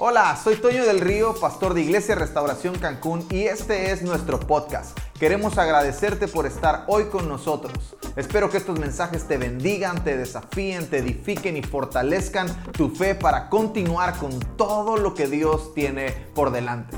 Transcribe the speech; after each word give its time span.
Hola, 0.00 0.36
soy 0.36 0.54
Toño 0.54 0.84
del 0.86 1.00
Río, 1.00 1.34
pastor 1.40 1.74
de 1.74 1.80
Iglesia 1.80 2.14
Restauración 2.14 2.78
Cancún 2.78 3.26
y 3.32 3.42
este 3.46 3.90
es 3.90 4.00
nuestro 4.02 4.38
podcast. 4.38 4.96
Queremos 5.18 5.58
agradecerte 5.58 6.28
por 6.28 6.46
estar 6.46 6.84
hoy 6.86 7.06
con 7.06 7.28
nosotros. 7.28 7.96
Espero 8.14 8.48
que 8.48 8.58
estos 8.58 8.78
mensajes 8.78 9.26
te 9.26 9.38
bendigan, 9.38 10.04
te 10.04 10.16
desafíen, 10.16 10.88
te 10.88 10.98
edifiquen 10.98 11.56
y 11.56 11.62
fortalezcan 11.62 12.46
tu 12.74 12.90
fe 12.90 13.16
para 13.16 13.48
continuar 13.48 14.16
con 14.18 14.38
todo 14.56 14.98
lo 14.98 15.14
que 15.14 15.26
Dios 15.26 15.74
tiene 15.74 16.12
por 16.32 16.52
delante. 16.52 16.96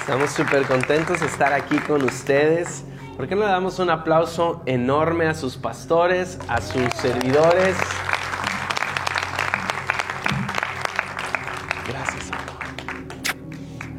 Estamos 0.00 0.30
súper 0.30 0.66
contentos 0.66 1.20
de 1.20 1.26
estar 1.26 1.52
aquí 1.52 1.78
con 1.78 2.02
ustedes. 2.02 2.82
¿Por 3.16 3.28
qué 3.28 3.36
no 3.36 3.42
le 3.42 3.52
damos 3.52 3.78
un 3.78 3.90
aplauso 3.90 4.60
enorme 4.66 5.28
a 5.28 5.34
sus 5.34 5.56
pastores, 5.56 6.40
a 6.48 6.60
sus 6.60 6.92
servidores? 6.94 7.76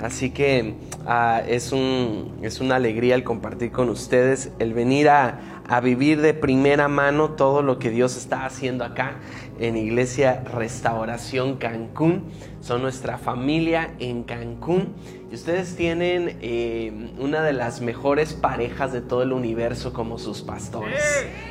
Así 0.05 0.30
que 0.30 0.76
ah, 1.08 1.41
es, 1.48 1.72
un, 1.72 2.38
es 2.44 2.62
una 2.62 2.76
alegría 2.76 3.16
el 3.16 3.23
compartir 3.23 3.72
con 3.72 3.90
ustedes, 3.90 4.52
el 4.59 4.76
venir 4.76 5.09
a, 5.09 5.63
a 5.68 5.80
vivir 5.80 6.22
de 6.22 6.36
primera 6.36 6.88
mano 6.88 7.32
todo 7.32 7.63
lo 7.63 7.80
que 7.80 7.90
Dios 7.90 8.16
está 8.16 8.46
haciendo 8.46 8.86
acá 8.86 9.16
en 9.60 9.76
Iglesia 9.76 10.44
Restauración 10.54 11.55
Cancún. 11.55 12.26
Son 12.62 12.84
nuestra 12.84 13.18
familia 13.18 13.96
en 13.98 14.23
Cancún. 14.23 14.94
Y 15.32 15.34
ustedes 15.34 15.76
tienen 15.76 16.38
eh, 16.40 17.12
una 17.18 17.41
de 17.41 17.54
las 17.54 17.82
mejores 17.82 18.34
parejas 18.34 18.94
de 18.94 19.02
todo 19.02 19.24
el 19.24 19.34
universo 19.34 19.91
como 19.91 20.20
sus 20.20 20.44
pastores. 20.44 21.02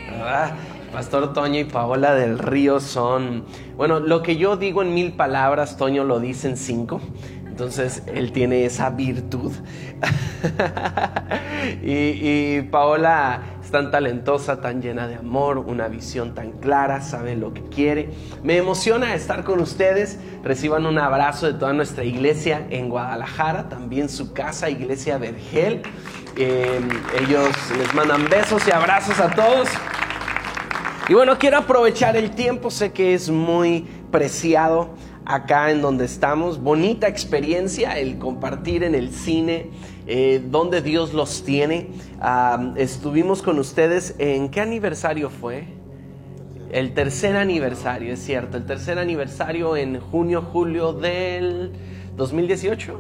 ¿verdad? 0.09 0.55
Pastor 0.93 1.33
Toño 1.33 1.59
y 1.59 1.65
Paola 1.65 2.15
del 2.15 2.39
Río 2.39 2.79
son, 2.79 3.47
bueno, 3.77 3.99
lo 3.99 4.23
que 4.23 4.37
yo 4.37 4.57
digo 4.57 4.81
en 4.81 4.95
mil 4.95 5.15
palabras, 5.15 5.77
Toño 5.77 6.05
lo 6.05 6.21
dice 6.21 6.49
en 6.49 6.57
cinco. 6.57 7.01
Entonces 7.55 8.03
él 8.13 8.33
tiene 8.33 8.65
esa 8.65 8.91
virtud. 8.91 9.53
y, 11.85 12.63
Paola 12.63 13.43
es 13.63 13.71
tan 13.71 13.93
talentosa, 13.93 14.61
tan 14.61 14.83
llena 14.83 15.07
de 15.07 15.15
amor, 15.15 15.59
una 15.59 15.87
visión 15.87 16.35
tan 16.35 16.51
clara, 16.51 17.01
sabe 17.01 17.37
lo 17.37 17.55
que 17.55 17.63
quiere. 17.63 18.11
Me 18.43 18.57
emociona 18.57 19.15
estar 19.15 19.45
con 19.45 19.61
ustedes. 19.61 20.19
Reciban 20.43 20.85
un 20.85 20.99
abrazo 20.99 21.47
de 21.47 21.53
toda 21.53 21.73
nuestra 21.73 22.03
iglesia 22.03 22.67
en 22.71 22.89
Guadalajara, 22.89 23.69
también 23.69 24.09
su 24.09 24.33
casa, 24.33 24.69
Iglesia 24.69 25.17
Vergel. 25.19 25.83
Eh, 26.37 26.81
ellos 27.21 27.51
les 27.79 27.95
mandan 27.95 28.29
besos 28.29 28.67
y 28.67 28.73
abrazos 28.73 29.21
a 29.21 29.31
todos. 29.31 29.69
Y 31.09 31.15
bueno, 31.15 31.39
quiero 31.39 31.59
aprovechar 31.59 32.17
el 32.17 32.33
tiempo, 32.33 32.69
sé 32.69 32.91
que 32.91 33.15
es 33.15 33.31
muy 33.31 33.87
preciado 34.11 34.91
acá 35.27 35.71
en 35.71 35.83
donde 35.83 36.05
estamos. 36.05 36.61
Bonita 36.61 37.09
experiencia 37.09 37.99
el 37.99 38.19
compartir 38.19 38.83
en 38.85 38.95
el 38.95 39.11
cine, 39.11 39.71
eh, 40.07 40.43
donde 40.45 40.83
Dios 40.83 41.13
los 41.15 41.45
tiene. 41.45 41.89
estuvimos 42.77 43.43
con 43.43 43.59
ustedes 43.59 44.15
en 44.19 44.49
qué 44.49 44.61
aniversario 44.61 45.31
fue? 45.31 45.65
El 46.71 46.93
tercer 46.93 47.37
aniversario, 47.37 48.13
es 48.13 48.21
cierto, 48.21 48.57
el 48.57 48.67
tercer 48.67 48.99
aniversario 48.99 49.77
en 49.77 50.01
junio, 50.01 50.43
julio 50.43 50.93
del 50.93 51.73
2018. 52.17 52.99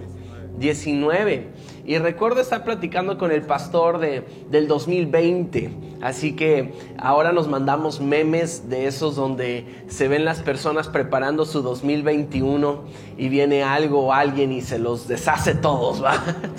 19. 0.58 1.48
Y 1.86 1.98
recuerdo 1.98 2.41
estar 2.41 2.64
platicando 2.64 3.19
con 3.19 3.30
el 3.30 3.42
pastor 3.42 3.98
de, 3.98 4.24
del 4.50 4.69
2020. 4.69 5.70
Así 6.00 6.34
que 6.34 6.72
ahora 6.98 7.33
nos 7.33 7.48
mandamos 7.48 8.00
memes 8.00 8.69
de 8.69 8.86
esos 8.86 9.16
donde 9.16 9.84
se 9.88 10.08
ven 10.08 10.25
las 10.25 10.41
personas 10.42 10.88
preparando 10.88 11.44
su 11.44 11.62
2021 11.62 12.84
y 13.19 13.28
viene 13.28 13.62
algo 13.62 14.06
o 14.06 14.12
alguien 14.12 14.52
y 14.52 14.60
se 14.60 14.78
los 14.78 15.08
deshace 15.08 15.55
todos. 15.55 16.02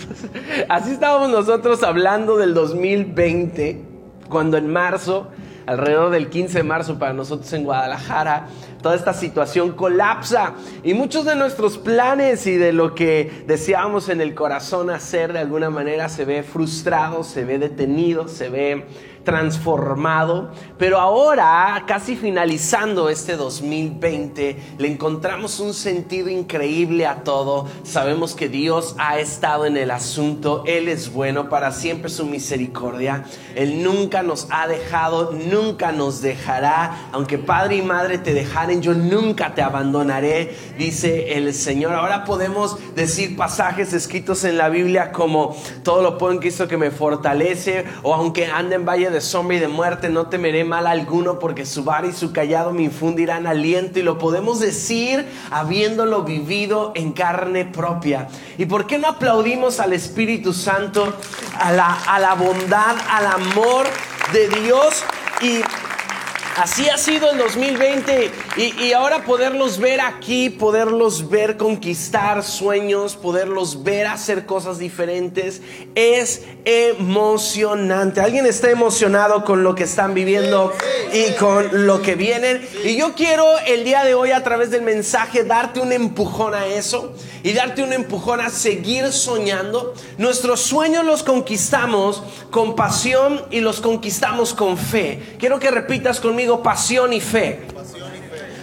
así 0.69 0.91
estábamos 0.91 1.29
nosotros 1.29 1.83
hablando 1.83 2.37
del 2.37 2.53
2020 2.53 3.81
cuando 4.29 4.57
en 4.57 4.71
marzo 4.71 5.27
alrededor 5.65 6.11
del 6.11 6.29
15 6.29 6.59
de 6.59 6.63
marzo 6.63 6.99
para 6.99 7.13
nosotros 7.13 7.51
en 7.53 7.63
Guadalajara, 7.63 8.47
toda 8.85 8.95
esta 8.95 9.15
situación 9.15 9.71
colapsa. 9.71 10.53
Y 10.83 10.93
muchos 10.93 11.25
de 11.25 11.35
nuestros 11.35 11.79
planes 11.79 12.45
y 12.45 12.55
de 12.55 12.71
lo 12.71 12.93
que 12.93 13.43
deseábamos 13.47 14.09
en 14.09 14.21
el 14.21 14.35
corazón 14.35 14.91
hacer 14.91 15.33
de 15.33 15.39
alguna 15.39 15.71
manera 15.71 16.07
se 16.07 16.23
ve 16.23 16.43
frustrado, 16.43 17.23
se 17.23 17.45
ve 17.45 17.57
detenido, 17.57 18.27
se 18.27 18.49
ve 18.49 18.85
transformado, 19.25 20.51
pero 20.77 20.99
ahora, 21.01 21.83
casi 21.85 22.15
finalizando 22.15 23.09
este 23.09 23.35
2020, 23.35 24.57
le 24.77 24.87
encontramos 24.87 25.59
un 25.59 25.73
sentido 25.73 26.29
increíble 26.29 27.05
a 27.05 27.23
todo. 27.23 27.67
Sabemos 27.83 28.35
que 28.35 28.47
Dios 28.47 28.95
ha 28.97 29.19
estado 29.19 29.65
en 29.65 29.75
el 29.75 29.91
asunto, 29.91 30.63
Él 30.65 30.87
es 30.87 31.11
bueno, 31.11 31.49
para 31.49 31.73
siempre 31.73 32.09
su 32.09 32.25
misericordia. 32.25 33.25
Él 33.55 33.83
nunca 33.83 34.23
nos 34.23 34.47
ha 34.51 34.67
dejado, 34.67 35.31
nunca 35.31 35.91
nos 35.91 36.21
dejará. 36.21 37.09
Aunque 37.11 37.37
padre 37.37 37.77
y 37.77 37.81
madre 37.81 38.19
te 38.19 38.33
dejaren, 38.33 38.81
yo 38.81 38.93
nunca 38.93 39.55
te 39.55 39.61
abandonaré, 39.61 40.55
dice 40.77 41.33
el 41.33 41.53
Señor. 41.53 41.93
Ahora 41.93 42.23
podemos 42.23 42.77
decir 42.95 43.35
pasajes 43.35 43.91
escritos 43.93 44.43
en 44.43 44.57
la 44.57 44.69
Biblia 44.69 45.11
como 45.11 45.55
todo 45.83 46.03
lo 46.03 46.17
puedo 46.17 46.33
en 46.33 46.39
Cristo 46.39 46.67
que 46.67 46.77
me 46.77 46.91
fortalece, 46.91 47.85
o 48.03 48.13
aunque 48.13 48.45
ande 48.45 48.75
en 48.75 48.85
valle 48.85 49.09
de 49.09 49.14
sombra 49.21 49.57
y 49.57 49.59
de 49.59 49.67
muerte, 49.67 50.09
no 50.09 50.27
temeré 50.27 50.63
mal 50.63 50.87
alguno, 50.87 51.39
porque 51.39 51.65
su 51.65 51.83
vara 51.83 52.07
y 52.07 52.13
su 52.13 52.31
callado 52.31 52.71
me 52.71 52.83
infundirán 52.83 53.47
aliento. 53.47 53.99
Y 53.99 54.03
lo 54.03 54.17
podemos 54.17 54.59
decir 54.59 55.25
habiéndolo 55.51 56.23
vivido 56.23 56.91
en 56.95 57.11
carne 57.11 57.65
propia. 57.65 58.27
¿Y 58.57 58.65
por 58.65 58.87
qué 58.87 58.97
no 58.97 59.07
aplaudimos 59.07 59.79
al 59.79 59.93
Espíritu 59.93 60.53
Santo, 60.53 61.13
a 61.59 61.71
la, 61.71 61.93
a 61.93 62.19
la 62.19 62.33
bondad, 62.33 62.95
al 63.09 63.27
amor 63.27 63.85
de 64.33 64.49
Dios? 64.49 65.03
Y 65.41 65.61
Así 66.55 66.87
ha 66.87 66.97
sido 66.97 67.31
el 67.31 67.37
2020 67.37 68.31
y, 68.55 68.93
ahora 68.93 69.25
poderlos 69.25 69.77
ver 69.77 69.99
aquí, 69.99 70.49
poderlos 70.49 71.29
ver 71.29 71.57
conquistar 71.57 72.43
sueños, 72.43 73.17
poderlos 73.17 73.83
ver 73.83 74.07
hacer 74.07 74.45
cosas 74.45 74.79
diferentes, 74.79 75.61
es 75.95 76.43
emocionante. 76.63 78.21
¿Alguien 78.21 78.45
está 78.45 78.71
emocionado 78.71 79.43
con 79.43 79.63
lo 79.63 79.75
que 79.75 79.83
están 79.83 80.13
viviendo 80.13 80.71
y 81.11 81.33
con 81.33 81.85
lo 81.85 82.01
que 82.01 82.15
vienen? 82.15 82.65
Y 82.85 82.95
yo 82.95 83.15
quiero 83.15 83.45
el 83.67 83.83
día 83.83 84.05
de 84.05 84.13
hoy 84.13 84.31
a 84.31 84.41
través 84.41 84.71
del 84.71 84.81
mensaje 84.81 85.43
darte 85.43 85.81
un 85.81 85.91
empujón 85.91 86.53
a 86.53 86.67
eso 86.67 87.13
y 87.43 87.51
darte 87.51 87.83
un 87.83 87.91
empujón 87.91 88.39
a 88.39 88.49
seguir 88.49 89.11
soñando. 89.11 89.93
Nuestros 90.17 90.61
sueños 90.61 91.03
los 91.03 91.21
conquistamos 91.21 92.23
con 92.49 92.77
pasión 92.77 93.43
y 93.51 93.59
los 93.59 93.81
conquistamos 93.81 94.53
con 94.53 94.77
fe. 94.77 95.35
Quiero 95.37 95.59
que 95.59 95.69
repitas 95.69 96.21
conmigo 96.21 96.44
pasión 96.63 97.13
y 97.13 97.21
fe. 97.21 97.61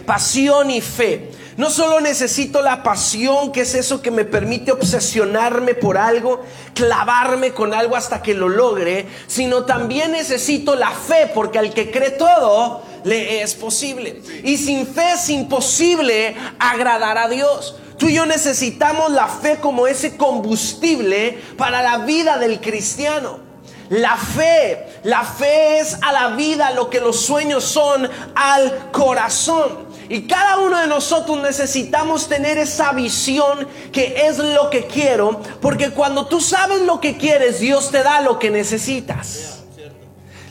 Pasión 0.07 0.71
y 0.71 0.81
fe. 0.81 1.31
No 1.57 1.69
solo 1.69 2.01
necesito 2.01 2.63
la 2.63 2.83
pasión, 2.83 3.53
que 3.53 3.61
es 3.61 3.75
eso 3.75 4.01
que 4.01 4.11
me 4.11 4.25
permite 4.25 4.73
obsesionarme 4.73 5.75
por 5.75 5.99
algo, 5.99 6.43
clavarme 6.75 7.53
con 7.53 7.75
algo 7.75 7.95
hasta 7.95 8.23
que 8.23 8.33
lo 8.33 8.49
logre, 8.49 9.07
sino 9.27 9.65
también 9.65 10.13
necesito 10.13 10.75
la 10.75 10.91
fe, 10.91 11.31
porque 11.35 11.59
al 11.59 11.75
que 11.75 11.91
cree 11.91 12.11
todo, 12.11 12.83
le 13.05 13.43
es 13.43 13.55
posible. 13.55 14.23
Y 14.45 14.57
sin 14.57 14.87
fe 14.87 15.13
es 15.13 15.29
imposible 15.29 16.35
agradar 16.59 17.19
a 17.19 17.29
Dios. 17.29 17.77
Tú 17.99 18.09
y 18.09 18.15
yo 18.15 18.25
necesitamos 18.25 19.13
la 19.13 19.29
fe 19.29 19.59
como 19.61 19.87
ese 19.87 20.17
combustible 20.17 21.39
para 21.59 21.83
la 21.83 21.99
vida 21.99 22.39
del 22.39 22.61
cristiano. 22.61 23.52
La 23.93 24.17
fe, 24.17 24.87
la 25.03 25.23
fe 25.23 25.79
es 25.79 25.99
a 26.01 26.13
la 26.13 26.29
vida 26.29 26.71
lo 26.71 26.89
que 26.89 26.99
los 26.99 27.21
sueños 27.21 27.63
son 27.63 28.09
al 28.35 28.91
corazón. 28.91 29.87
Y 30.09 30.27
cada 30.27 30.61
uno 30.61 30.79
de 30.79 30.87
nosotros 30.87 31.43
necesitamos 31.43 32.27
tener 32.27 32.57
esa 32.57 32.93
visión 32.93 33.69
que 33.93 34.29
es 34.29 34.39
lo 34.39 34.71
que 34.71 34.87
quiero, 34.87 35.43
porque 35.61 35.91
cuando 35.91 36.25
tú 36.25 36.41
sabes 36.41 36.81
lo 36.81 37.01
que 37.01 37.19
quieres, 37.19 37.61
Dios 37.61 37.91
te 37.91 38.03
da 38.03 38.23
lo 38.23 38.39
que 38.39 38.51
necesitas. 38.51 39.59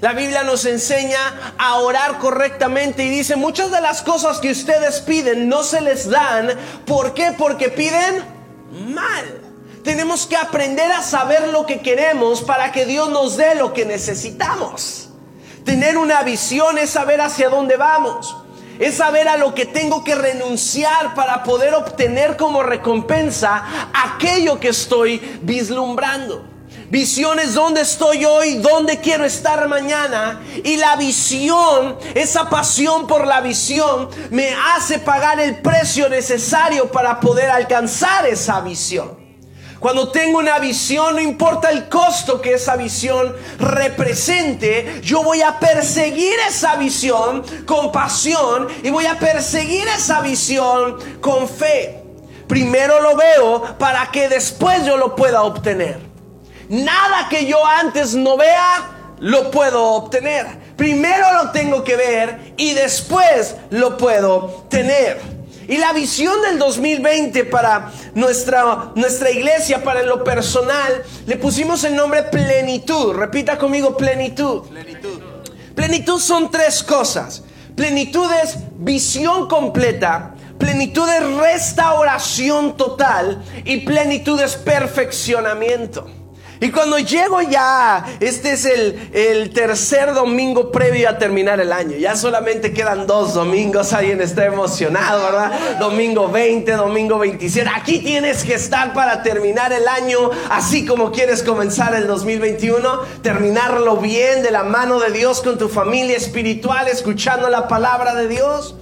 La 0.01 0.13
Biblia 0.13 0.43
nos 0.43 0.65
enseña 0.65 1.55
a 1.57 1.79
orar 1.79 2.19
correctamente 2.19 3.03
y 3.03 3.09
dice, 3.09 3.37
muchas 3.37 3.71
de 3.71 3.81
las 3.81 4.03
cosas 4.03 4.37
que 4.37 4.51
ustedes 4.51 4.99
piden 4.99 5.49
no 5.49 5.63
se 5.63 5.81
les 5.81 6.07
dan. 6.07 6.51
¿Por 6.85 7.15
qué? 7.15 7.33
Porque 7.35 7.69
piden 7.69 8.23
mal. 8.93 9.40
Tenemos 9.83 10.27
que 10.27 10.37
aprender 10.37 10.91
a 10.91 11.01
saber 11.01 11.47
lo 11.47 11.65
que 11.65 11.79
queremos 11.79 12.41
para 12.41 12.71
que 12.71 12.85
Dios 12.85 13.09
nos 13.09 13.37
dé 13.37 13.55
lo 13.55 13.73
que 13.73 13.85
necesitamos. 13.85 15.09
Tener 15.65 15.97
una 15.97 16.21
visión 16.23 16.77
es 16.77 16.91
saber 16.91 17.21
hacia 17.21 17.49
dónde 17.49 17.77
vamos. 17.77 18.35
Es 18.79 18.95
saber 18.95 19.27
a 19.27 19.37
lo 19.37 19.53
que 19.53 19.65
tengo 19.65 20.03
que 20.03 20.15
renunciar 20.15 21.13
para 21.13 21.43
poder 21.43 21.73
obtener 21.75 22.35
como 22.35 22.63
recompensa 22.63 23.63
aquello 23.93 24.59
que 24.59 24.69
estoy 24.69 25.19
vislumbrando. 25.43 26.45
Visión 26.89 27.39
es 27.39 27.53
dónde 27.53 27.81
estoy 27.81 28.25
hoy, 28.25 28.55
dónde 28.55 28.99
quiero 28.99 29.23
estar 29.23 29.67
mañana. 29.67 30.41
Y 30.63 30.77
la 30.77 30.95
visión, 30.95 31.97
esa 32.15 32.49
pasión 32.49 33.07
por 33.07 33.25
la 33.25 33.39
visión, 33.41 34.09
me 34.29 34.53
hace 34.75 34.99
pagar 34.99 35.39
el 35.39 35.61
precio 35.61 36.09
necesario 36.09 36.91
para 36.91 37.19
poder 37.19 37.49
alcanzar 37.49 38.25
esa 38.25 38.61
visión. 38.61 39.20
Cuando 39.81 40.09
tengo 40.09 40.37
una 40.37 40.59
visión, 40.59 41.15
no 41.15 41.21
importa 41.21 41.71
el 41.71 41.89
costo 41.89 42.39
que 42.39 42.53
esa 42.53 42.75
visión 42.75 43.35
represente, 43.57 45.01
yo 45.01 45.23
voy 45.23 45.41
a 45.41 45.57
perseguir 45.57 46.35
esa 46.47 46.75
visión 46.75 47.43
con 47.65 47.91
pasión 47.91 48.67
y 48.83 48.91
voy 48.91 49.07
a 49.07 49.17
perseguir 49.17 49.87
esa 49.87 50.21
visión 50.21 50.99
con 51.19 51.49
fe. 51.49 51.99
Primero 52.47 53.01
lo 53.01 53.15
veo 53.15 53.75
para 53.79 54.11
que 54.11 54.29
después 54.29 54.85
yo 54.85 54.97
lo 54.97 55.15
pueda 55.15 55.41
obtener. 55.41 55.97
Nada 56.69 57.27
que 57.27 57.47
yo 57.47 57.65
antes 57.65 58.13
no 58.13 58.37
vea, 58.37 59.15
lo 59.17 59.49
puedo 59.49 59.93
obtener. 59.93 60.45
Primero 60.77 61.25
lo 61.41 61.49
tengo 61.49 61.83
que 61.83 61.95
ver 61.95 62.53
y 62.55 62.75
después 62.75 63.55
lo 63.71 63.97
puedo 63.97 64.67
tener. 64.69 65.40
Y 65.71 65.77
la 65.77 65.93
visión 65.93 66.41
del 66.41 66.59
2020 66.59 67.45
para 67.45 67.93
nuestra, 68.13 68.91
nuestra 68.95 69.31
iglesia, 69.31 69.81
para 69.81 70.03
lo 70.03 70.21
personal, 70.21 71.01
le 71.25 71.37
pusimos 71.37 71.85
el 71.85 71.95
nombre 71.95 72.23
plenitud. 72.23 73.13
Repita 73.13 73.57
conmigo 73.57 73.95
plenitud. 73.95 74.63
Plenitud. 74.63 75.21
Plenitud 75.73 76.19
son 76.19 76.51
tres 76.51 76.83
cosas. 76.83 77.43
Plenitud 77.73 78.29
es 78.43 78.57
visión 78.79 79.47
completa, 79.47 80.35
plenitud 80.57 81.07
es 81.07 81.37
restauración 81.37 82.75
total 82.75 83.41
y 83.63 83.77
plenitud 83.85 84.41
es 84.41 84.57
perfeccionamiento. 84.57 86.20
Y 86.63 86.69
cuando 86.69 86.99
llego 86.99 87.41
ya, 87.41 88.05
este 88.19 88.51
es 88.51 88.65
el, 88.65 89.49
tercer 89.51 90.13
domingo 90.13 90.71
previo 90.71 91.09
a 91.09 91.17
terminar 91.17 91.59
el 91.59 91.73
año. 91.73 91.97
Ya 91.97 92.15
solamente 92.15 92.71
quedan 92.71 93.07
dos 93.07 93.33
domingos. 93.33 93.93
Alguien 93.93 94.21
está 94.21 94.45
emocionado, 94.45 95.23
¿verdad? 95.23 95.79
Domingo 95.79 96.29
20, 96.29 96.71
domingo 96.73 97.17
27. 97.17 97.67
Aquí 97.75 97.97
tienes 97.97 98.43
que 98.43 98.53
estar 98.53 98.93
para 98.93 99.23
terminar 99.23 99.73
el 99.73 99.87
año 99.87 100.29
así 100.51 100.85
como 100.85 101.11
quieres 101.11 101.41
comenzar 101.41 101.95
el 101.95 102.05
2021. 102.05 102.99
Terminarlo 103.23 103.97
bien 103.97 104.43
de 104.43 104.51
la 104.51 104.61
mano 104.61 104.99
de 104.99 105.09
Dios 105.11 105.41
con 105.41 105.57
tu 105.57 105.67
familia 105.67 106.15
espiritual, 106.15 106.87
escuchando 106.87 107.49
la 107.49 107.67
palabra 107.67 108.13
de 108.13 108.27
Dios. 108.27 108.75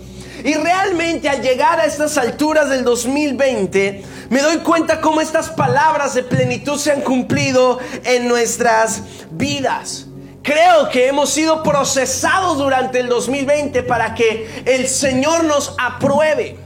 Y 0.44 0.54
realmente 0.54 1.28
al 1.30 1.42
llegar 1.42 1.80
a 1.80 1.86
estas 1.86 2.18
alturas 2.18 2.70
del 2.70 2.84
2020, 2.84 4.04
me 4.30 4.42
doy 4.42 4.58
cuenta 4.60 5.02
cómo 5.02 5.22
estas 5.22 5.50
palabras 5.50 6.14
de 6.14 6.24
plenitud 6.24 6.78
se 6.78 6.92
han 6.92 7.02
cumplido 7.02 7.80
en 8.06 8.28
nuestras 8.28 9.02
vidas. 9.32 10.06
Creo 10.42 10.90
que 10.90 11.08
hemos 11.08 11.30
sido 11.30 11.62
procesados 11.64 12.58
durante 12.58 13.00
el 13.00 13.10
2020 13.10 13.84
para 13.84 14.16
que 14.16 14.64
el 14.66 14.88
Señor 14.88 15.44
nos 15.44 15.76
apruebe. 15.78 16.58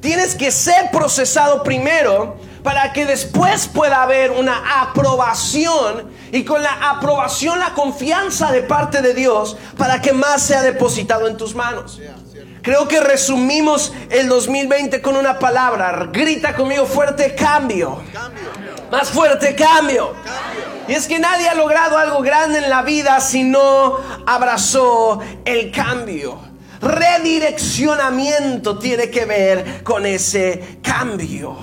Tienes 0.00 0.34
que 0.34 0.50
ser 0.50 0.90
procesado 0.90 1.62
primero 1.62 2.36
para 2.62 2.92
que 2.92 3.06
después 3.06 3.66
pueda 3.66 4.02
haber 4.02 4.30
una 4.30 4.82
aprobación 4.82 6.10
y 6.32 6.44
con 6.44 6.62
la 6.62 6.90
aprobación 6.90 7.58
la 7.58 7.74
confianza 7.74 8.52
de 8.52 8.62
parte 8.62 9.02
de 9.02 9.14
Dios 9.14 9.56
para 9.76 10.00
que 10.00 10.12
más 10.12 10.42
sea 10.42 10.62
depositado 10.62 11.28
en 11.28 11.36
tus 11.36 11.54
manos. 11.54 12.00
Creo 12.62 12.88
que 12.88 13.00
resumimos 13.00 13.92
el 14.10 14.28
2020 14.28 15.00
con 15.00 15.16
una 15.16 15.38
palabra. 15.38 16.08
Grita 16.12 16.54
conmigo 16.54 16.86
fuerte 16.86 17.34
cambio. 17.34 18.02
Más 18.90 19.10
fuerte 19.10 19.54
cambio. 19.54 20.14
Y 20.88 20.92
es 20.92 21.06
que 21.06 21.18
nadie 21.18 21.48
ha 21.48 21.54
logrado 21.54 21.98
algo 21.98 22.22
grande 22.22 22.58
en 22.58 22.70
la 22.70 22.82
vida 22.82 23.20
si 23.20 23.44
no 23.44 23.98
abrazó 24.26 25.20
el 25.44 25.70
cambio. 25.70 26.40
Redireccionamiento 26.80 28.78
tiene 28.78 29.10
que 29.10 29.24
ver 29.24 29.82
con 29.82 30.06
ese 30.06 30.78
cambio. 30.82 31.58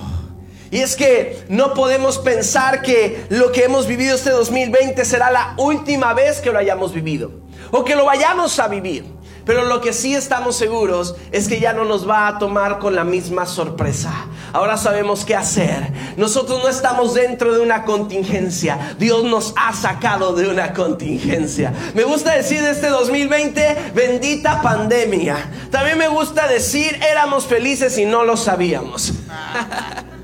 Y 0.70 0.80
es 0.80 0.96
que 0.96 1.44
no 1.48 1.74
podemos 1.74 2.18
pensar 2.18 2.82
que 2.82 3.24
lo 3.30 3.52
que 3.52 3.64
hemos 3.64 3.86
vivido 3.86 4.14
este 4.14 4.30
2020 4.30 5.04
será 5.04 5.30
la 5.30 5.54
última 5.56 6.12
vez 6.12 6.40
que 6.40 6.50
lo 6.52 6.58
hayamos 6.58 6.92
vivido 6.92 7.30
o 7.70 7.84
que 7.84 7.96
lo 7.96 8.04
vayamos 8.04 8.58
a 8.58 8.68
vivir. 8.68 9.04
Pero 9.46 9.64
lo 9.64 9.80
que 9.80 9.92
sí 9.92 10.14
estamos 10.14 10.56
seguros 10.56 11.14
es 11.30 11.48
que 11.48 11.60
ya 11.60 11.72
no 11.72 11.84
nos 11.84 12.06
va 12.06 12.26
a 12.26 12.38
tomar 12.38 12.80
con 12.80 12.96
la 12.96 13.04
misma 13.04 13.46
sorpresa. 13.46 14.12
Ahora 14.52 14.76
sabemos 14.76 15.24
qué 15.24 15.36
hacer. 15.36 15.92
Nosotros 16.16 16.62
no 16.62 16.68
estamos 16.68 17.14
dentro 17.14 17.54
de 17.54 17.60
una 17.60 17.84
contingencia. 17.84 18.96
Dios 18.98 19.22
nos 19.22 19.54
ha 19.56 19.72
sacado 19.72 20.34
de 20.34 20.48
una 20.48 20.72
contingencia. 20.72 21.72
Me 21.94 22.02
gusta 22.02 22.34
decir 22.34 22.60
de 22.60 22.72
este 22.72 22.88
2020, 22.88 23.92
bendita 23.94 24.60
pandemia. 24.62 25.36
También 25.70 25.96
me 25.96 26.08
gusta 26.08 26.48
decir, 26.48 26.98
éramos 27.08 27.46
felices 27.46 27.96
y 27.98 28.04
no 28.04 28.24
lo 28.24 28.36
sabíamos. 28.36 29.12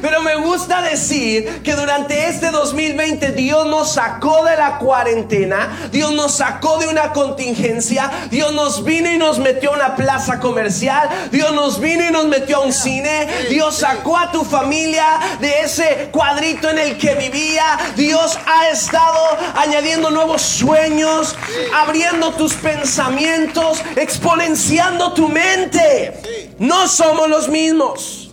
Pero 0.00 0.22
me 0.22 0.36
gusta 0.36 0.82
decir 0.82 1.62
que 1.62 1.74
durante 1.74 2.28
este 2.28 2.50
2020 2.50 3.32
Dios 3.32 3.66
nos 3.66 3.92
sacó 3.92 4.44
de 4.44 4.56
la 4.56 4.78
cuarentena, 4.78 5.88
Dios 5.92 6.12
nos 6.12 6.32
sacó 6.32 6.78
de 6.78 6.88
una 6.88 7.12
contingencia, 7.12 8.10
Dios 8.30 8.52
nos 8.52 8.84
vino 8.84 9.10
y 9.10 9.18
nos 9.18 9.38
metió 9.38 9.72
a 9.72 9.76
una 9.76 9.96
plaza 9.96 10.40
comercial, 10.40 11.08
Dios 11.30 11.52
nos 11.52 11.80
vino 11.80 12.06
y 12.06 12.10
nos 12.10 12.26
metió 12.26 12.58
a 12.58 12.60
un 12.60 12.72
cine, 12.72 13.28
Dios 13.50 13.76
sacó 13.76 14.16
a 14.16 14.30
tu 14.30 14.44
familia 14.44 15.18
de 15.40 15.60
ese 15.60 16.08
cuadrito 16.12 16.70
en 16.70 16.78
el 16.78 16.98
que 16.98 17.14
vivía, 17.14 17.78
Dios 17.96 18.38
ha 18.46 18.68
estado 18.68 19.20
añadiendo 19.54 20.10
nuevos 20.10 20.42
sueños, 20.42 21.34
abriendo 21.74 22.32
tus 22.32 22.54
pensamientos, 22.54 23.80
exponenciando 23.96 25.12
tu 25.12 25.28
mente. 25.28 26.14
No 26.58 26.88
somos 26.88 27.28
los 27.28 27.48
mismos. 27.48 28.25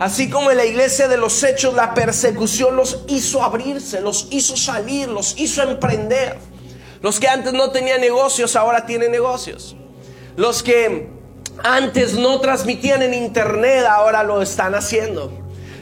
Así 0.00 0.30
como 0.30 0.50
en 0.50 0.56
la 0.56 0.64
iglesia 0.64 1.08
de 1.08 1.18
los 1.18 1.42
hechos 1.44 1.74
la 1.74 1.92
persecución 1.92 2.74
los 2.74 3.00
hizo 3.08 3.42
abrirse, 3.42 4.00
los 4.00 4.28
hizo 4.30 4.56
salir, 4.56 5.10
los 5.10 5.38
hizo 5.38 5.62
emprender. 5.62 6.38
Los 7.02 7.20
que 7.20 7.28
antes 7.28 7.52
no 7.52 7.70
tenían 7.70 8.00
negocios 8.00 8.56
ahora 8.56 8.86
tienen 8.86 9.12
negocios. 9.12 9.76
Los 10.36 10.62
que 10.62 11.10
antes 11.62 12.14
no 12.14 12.40
transmitían 12.40 13.02
en 13.02 13.12
internet 13.12 13.84
ahora 13.84 14.22
lo 14.22 14.40
están 14.40 14.74
haciendo. 14.74 15.32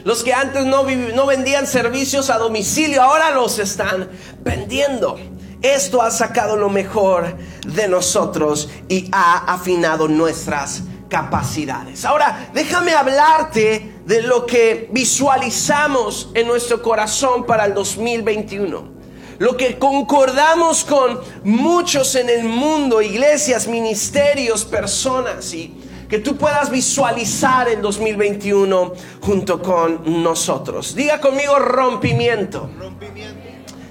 Los 0.03 0.25
que 0.25 0.33
antes 0.33 0.65
no, 0.65 0.83
no 0.83 1.25
vendían 1.25 1.65
servicios 1.65 2.29
a 2.29 2.37
domicilio 2.37 3.01
ahora 3.01 3.31
los 3.31 3.57
están 3.57 4.09
vendiendo. 4.41 5.17
Esto 5.61 6.01
ha 6.01 6.11
sacado 6.11 6.57
lo 6.57 6.67
mejor 6.67 7.37
de 7.65 7.87
nosotros 7.87 8.67
y 8.89 9.09
ha 9.13 9.53
afinado 9.53 10.09
nuestras 10.09 10.83
capacidades. 11.09 12.05
Ahora, 12.05 12.49
déjame 12.53 12.93
hablarte 12.93 13.95
de 14.05 14.21
lo 14.21 14.45
que 14.45 14.87
visualizamos 14.91 16.29
en 16.33 16.47
nuestro 16.47 16.81
corazón 16.81 17.45
para 17.45 17.65
el 17.65 17.73
2021. 17.73 18.99
Lo 19.39 19.57
que 19.57 19.79
concordamos 19.79 20.83
con 20.83 21.19
muchos 21.43 22.15
en 22.15 22.29
el 22.29 22.43
mundo, 22.43 23.01
iglesias, 23.01 23.67
ministerios, 23.67 24.65
personas, 24.65 25.53
y 25.53 25.75
que 26.09 26.19
tú 26.19 26.37
puedas 26.37 26.69
visualizar 26.69 27.69
el 27.69 27.81
2021 27.81 28.93
junto 29.21 29.61
con 29.61 30.23
nosotros. 30.23 30.95
Diga 30.95 31.21
conmigo 31.21 31.57
rompimiento. 31.57 32.69
rompimiento. 32.79 33.39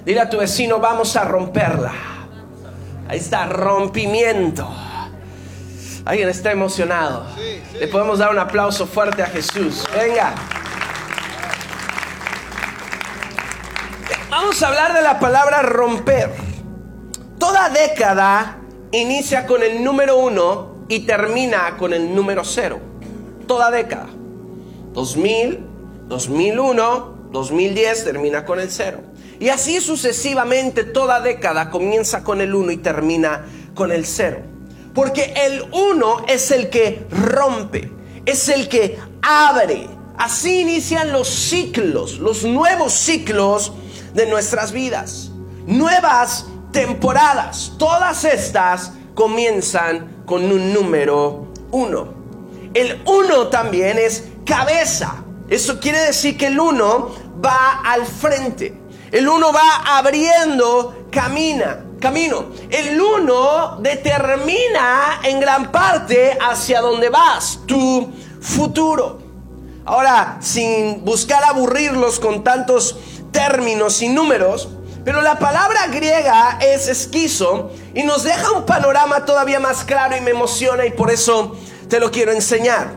Dile 0.04 0.20
a 0.20 0.28
tu 0.28 0.38
vecino, 0.38 0.78
vamos 0.78 1.16
a 1.16 1.24
romperla. 1.24 1.92
Ahí 3.08 3.18
está, 3.18 3.46
rompimiento. 3.46 4.68
Alguien 6.08 6.30
está 6.30 6.50
emocionado. 6.50 7.26
Le 7.78 7.86
podemos 7.86 8.18
dar 8.18 8.30
un 8.30 8.38
aplauso 8.38 8.86
fuerte 8.86 9.22
a 9.22 9.26
Jesús. 9.26 9.84
Venga. 9.94 10.34
Vamos 14.30 14.62
a 14.62 14.68
hablar 14.68 14.94
de 14.94 15.02
la 15.02 15.20
palabra 15.20 15.60
romper. 15.60 16.30
Toda 17.38 17.68
década 17.68 18.56
inicia 18.90 19.44
con 19.44 19.62
el 19.62 19.84
número 19.84 20.16
uno 20.16 20.86
y 20.88 21.00
termina 21.00 21.76
con 21.76 21.92
el 21.92 22.14
número 22.14 22.42
cero. 22.42 22.80
Toda 23.46 23.70
década. 23.70 24.06
2000, 24.94 25.60
2001, 26.08 27.18
2010 27.32 28.04
termina 28.04 28.46
con 28.46 28.60
el 28.60 28.70
cero. 28.70 29.02
Y 29.40 29.50
así 29.50 29.78
sucesivamente 29.82 30.84
toda 30.84 31.20
década 31.20 31.68
comienza 31.68 32.24
con 32.24 32.40
el 32.40 32.54
uno 32.54 32.72
y 32.72 32.78
termina 32.78 33.44
con 33.74 33.92
el 33.92 34.06
cero. 34.06 34.57
Porque 34.98 35.32
el 35.46 35.62
uno 35.70 36.24
es 36.26 36.50
el 36.50 36.70
que 36.70 37.06
rompe, 37.08 37.88
es 38.26 38.48
el 38.48 38.68
que 38.68 38.98
abre. 39.22 39.88
Así 40.16 40.62
inician 40.62 41.12
los 41.12 41.28
ciclos, 41.28 42.18
los 42.18 42.42
nuevos 42.42 42.94
ciclos 42.94 43.72
de 44.12 44.26
nuestras 44.26 44.72
vidas. 44.72 45.30
Nuevas 45.66 46.46
temporadas. 46.72 47.74
Todas 47.78 48.24
estas 48.24 48.90
comienzan 49.14 50.24
con 50.26 50.50
un 50.50 50.72
número 50.72 51.46
uno. 51.70 52.08
El 52.74 53.00
uno 53.06 53.46
también 53.46 53.98
es 53.98 54.24
cabeza. 54.44 55.22
Eso 55.48 55.78
quiere 55.78 56.00
decir 56.00 56.36
que 56.36 56.48
el 56.48 56.58
uno 56.58 57.14
va 57.40 57.82
al 57.84 58.04
frente. 58.04 58.76
El 59.12 59.28
uno 59.28 59.52
va 59.52 59.96
abriendo 59.96 61.06
camina, 61.12 61.84
camino. 61.98 62.46
El 62.70 63.00
uno 63.00 63.78
determina 63.80 65.20
en 65.24 65.40
gran 65.40 65.70
parte 65.70 66.36
hacia 66.40 66.80
dónde 66.80 67.08
vas, 67.08 67.60
tu 67.66 68.10
futuro. 68.40 69.18
Ahora, 69.84 70.38
sin 70.40 71.04
buscar 71.04 71.42
aburrirlos 71.44 72.20
con 72.20 72.44
tantos 72.44 72.98
términos 73.32 74.02
y 74.02 74.08
números, 74.08 74.68
pero 75.04 75.22
la 75.22 75.38
palabra 75.38 75.86
griega 75.86 76.58
es 76.60 76.88
esquizo 76.88 77.70
y 77.94 78.02
nos 78.02 78.24
deja 78.24 78.52
un 78.52 78.66
panorama 78.66 79.24
todavía 79.24 79.60
más 79.60 79.84
claro 79.84 80.16
y 80.16 80.20
me 80.20 80.32
emociona 80.32 80.84
y 80.84 80.90
por 80.90 81.10
eso 81.10 81.56
te 81.88 82.00
lo 82.00 82.10
quiero 82.10 82.32
enseñar. 82.32 82.92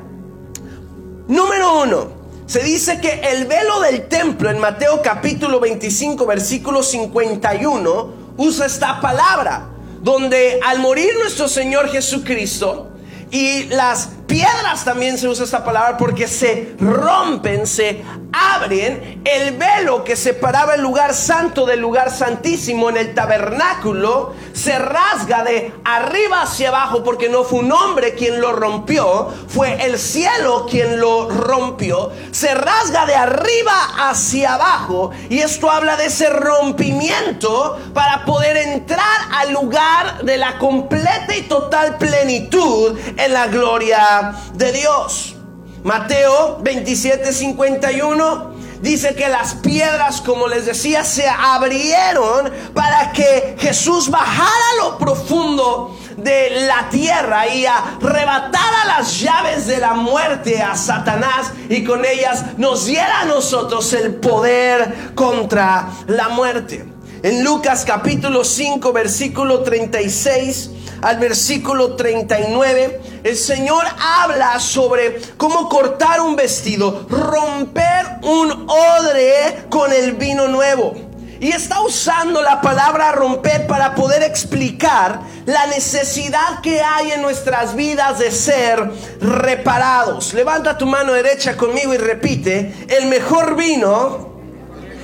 Número 1.28 1.82
uno, 1.84 2.08
se 2.46 2.62
dice 2.64 3.00
que 3.00 3.22
el 3.32 3.46
velo 3.46 3.80
del 3.80 4.10
templo 4.10 4.50
en 4.50 4.60
Mateo 4.60 5.02
capítulo 5.02 5.62
25 5.62 6.26
versículo 6.26 6.84
51 6.84 8.21
usa 8.38 8.66
esta 8.66 9.00
palabra, 9.02 9.70
donde 10.02 10.60
al 10.66 10.80
morir 10.80 11.12
nuestro 11.22 11.48
Señor 11.48 11.90
Jesucristo 11.90 12.90
y 13.30 13.64
las 13.66 14.10
piedras 14.32 14.86
también 14.86 15.18
se 15.18 15.28
usa 15.28 15.44
esta 15.44 15.62
palabra 15.62 15.98
porque 15.98 16.26
se 16.26 16.74
rompen, 16.80 17.68
se 17.68 18.02
abren. 18.32 19.22
El 19.26 19.58
velo 19.58 20.06
que 20.06 20.16
separaba 20.16 20.76
el 20.76 20.82
lugar 20.82 21.14
santo 21.14 21.66
del 21.66 21.82
lugar 21.82 22.10
santísimo 22.12 22.90
en 22.90 22.96
el 22.96 23.14
tabernáculo 23.14 24.34
se 24.54 24.80
rasga 24.80 25.44
de 25.44 25.74
arriba 25.84 26.44
hacia 26.44 26.70
abajo 26.70 27.04
porque 27.04 27.28
no 27.28 27.44
fue 27.44 27.60
un 27.60 27.74
hombre 27.74 28.16
quien 28.16 28.40
lo 28.40 28.54
rompió, 28.54 29.28
fue 29.50 29.86
el 29.86 30.00
cielo 30.00 30.66
quien 30.70 31.02
lo 31.02 31.30
rompió. 31.30 32.12
Se 32.32 32.54
rasga 32.54 33.06
de 33.06 33.16
arriba 33.16 34.10
hacia 34.10 34.54
abajo 34.54 35.12
y 35.30 35.40
esto 35.40 35.70
habla 35.70 35.98
de 35.98 36.06
ese 36.06 36.30
rompimiento 36.30 37.78
para 37.94 38.24
poder 38.24 38.56
entrar 38.56 39.02
al 39.34 39.52
lugar 39.52 40.24
de 40.24 40.38
la 40.38 40.58
completa 40.58 41.36
y 41.36 41.42
total 41.42 41.98
plenitud 41.98 42.98
en 43.18 43.34
la 43.34 43.48
gloria 43.48 44.21
de 44.54 44.72
Dios. 44.72 45.36
Mateo 45.84 46.60
27, 46.62 47.34
51 47.34 48.52
dice 48.82 49.16
que 49.16 49.30
las 49.30 49.56
piedras, 49.56 50.22
como 50.22 50.48
les 50.48 50.66
decía, 50.66 51.04
se 51.04 51.28
abrieron 51.28 52.52
para 52.74 53.12
que 53.12 53.56
Jesús 53.60 54.10
bajara 54.10 54.76
lo 54.80 54.98
profundo 54.98 55.98
de 56.18 56.66
la 56.68 56.90
tierra 56.90 57.48
y 57.48 57.66
arrebatara 57.66 58.86
las 58.86 59.20
llaves 59.20 59.68
de 59.68 59.80
la 59.80 59.94
muerte 59.94 60.62
a 60.62 60.76
Satanás 60.76 61.52
y 61.70 61.84
con 61.84 62.06
ellas 62.06 62.58
nos 62.58 62.86
diera 62.86 63.22
a 63.22 63.26
nosotros 63.26 63.92
el 63.94 64.16
poder 64.16 65.14
contra 65.16 65.90
la 66.08 66.30
muerte. 66.30 66.86
En 67.24 67.44
Lucas 67.44 67.86
capítulo 67.86 68.44
5 68.44 68.94
versículo 68.94 69.62
36 69.62 70.72
al 71.02 71.18
versículo 71.18 71.96
39, 71.96 73.02
el 73.24 73.36
Señor 73.36 73.86
habla 74.00 74.60
sobre 74.60 75.20
cómo 75.38 75.68
cortar 75.68 76.22
un 76.22 76.36
vestido, 76.36 77.08
romper 77.10 78.20
un 78.24 78.68
odre 78.70 79.66
con 79.70 79.92
el 79.92 80.14
vino 80.14 80.48
nuevo. 80.48 80.94
Y 81.40 81.50
está 81.50 81.82
usando 81.82 82.44
la 82.44 82.62
palabra 82.62 83.14
romper 83.14 83.66
para 83.66 83.96
poder 83.96 84.22
explicar 84.22 85.22
la 85.46 85.66
necesidad 85.66 86.62
que 86.62 86.82
hay 86.82 87.14
en 87.14 87.24
nuestras 87.24 87.76
vidas 87.76 88.20
de 88.20 88.30
ser 88.30 88.92
reparados. 89.20 90.36
Levanta 90.36 90.78
tu 90.78 90.86
mano 90.86 91.14
derecha 91.14 91.58
conmigo 91.58 91.96
y 91.96 91.98
repite, 91.98 92.86
el 92.90 93.08
mejor 93.08 93.56
vino 93.56 94.30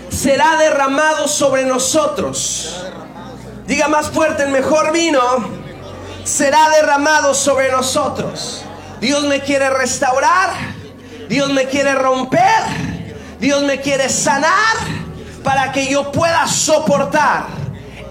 será 0.09 0.57
derramado 0.57 1.27
sobre 1.27 1.65
nosotros. 1.65 2.85
Diga 3.65 3.87
más 3.87 4.11
fuerte, 4.11 4.43
el 4.43 4.49
mejor 4.49 4.91
vino 4.91 5.66
será 6.27 6.69
derramado 6.69 7.33
sobre 7.33 7.71
nosotros. 7.71 8.63
Dios 8.99 9.23
me 9.23 9.39
quiere 9.39 9.69
restaurar, 9.69 10.51
Dios 11.29 11.51
me 11.53 11.65
quiere 11.65 11.95
romper, 11.95 12.63
Dios 13.39 13.63
me 13.63 13.79
quiere 13.79 14.09
sanar 14.09 14.75
para 15.43 15.71
que 15.71 15.87
yo 15.87 16.11
pueda 16.11 16.45
soportar 16.47 17.45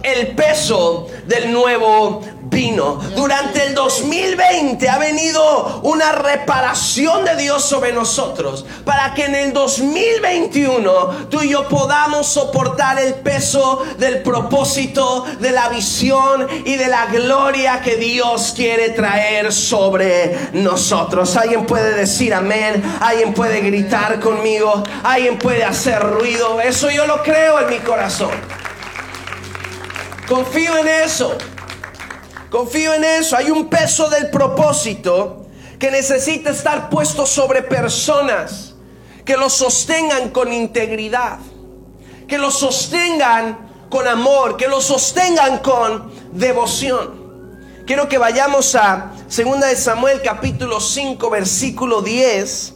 el 0.02 0.28
peso 0.28 1.08
del 1.26 1.52
nuevo 1.52 2.22
vino. 2.48 3.00
Durante 3.14 3.64
el 3.64 3.74
2020 3.74 4.88
ha 4.88 4.98
venido 4.98 5.80
una 5.82 6.12
reparación 6.12 7.24
de 7.24 7.36
Dios 7.36 7.64
sobre 7.64 7.92
nosotros 7.92 8.64
para 8.84 9.14
que 9.14 9.24
en 9.24 9.34
el 9.34 9.52
2021 9.52 11.28
tú 11.30 11.42
y 11.42 11.50
yo 11.50 11.68
podamos 11.68 12.26
soportar 12.28 12.98
el 12.98 13.14
peso 13.14 13.84
del 13.98 14.22
propósito, 14.22 15.24
de 15.40 15.50
la 15.50 15.68
visión 15.68 16.46
y 16.64 16.76
de 16.76 16.88
la 16.88 17.06
gloria 17.06 17.80
que 17.82 17.96
Dios 17.96 18.52
quiere 18.54 18.90
traer 18.90 19.52
sobre 19.52 20.50
nosotros. 20.52 21.36
Alguien 21.36 21.66
puede 21.66 21.94
decir 21.94 22.34
amén, 22.34 22.82
alguien 23.00 23.34
puede 23.34 23.60
gritar 23.60 24.20
conmigo, 24.20 24.82
alguien 25.02 25.38
puede 25.38 25.64
hacer 25.64 26.00
ruido. 26.02 26.60
Eso 26.60 26.90
yo 26.90 27.06
lo 27.06 27.22
creo 27.22 27.60
en 27.60 27.70
mi 27.70 27.78
corazón. 27.78 28.30
Confío 30.28 30.76
en 30.78 30.88
eso. 30.88 31.36
Confío 32.50 32.94
en 32.94 33.04
eso. 33.04 33.36
Hay 33.36 33.50
un 33.50 33.68
peso 33.68 34.08
del 34.08 34.30
propósito 34.30 35.46
que 35.78 35.90
necesita 35.90 36.50
estar 36.50 36.88
puesto 36.88 37.26
sobre 37.26 37.62
personas 37.62 38.74
que 39.24 39.36
lo 39.36 39.50
sostengan 39.50 40.30
con 40.30 40.52
integridad, 40.52 41.38
que 42.28 42.38
lo 42.38 42.50
sostengan 42.50 43.86
con 43.90 44.06
amor, 44.06 44.56
que 44.56 44.68
lo 44.68 44.80
sostengan 44.80 45.58
con 45.58 46.12
devoción. 46.32 47.26
Quiero 47.86 48.08
que 48.08 48.18
vayamos 48.18 48.74
a 48.74 49.12
2 49.24 49.60
de 49.60 49.76
Samuel 49.76 50.20
capítulo 50.22 50.80
5 50.80 51.30
versículo 51.30 52.02
10. 52.02 52.74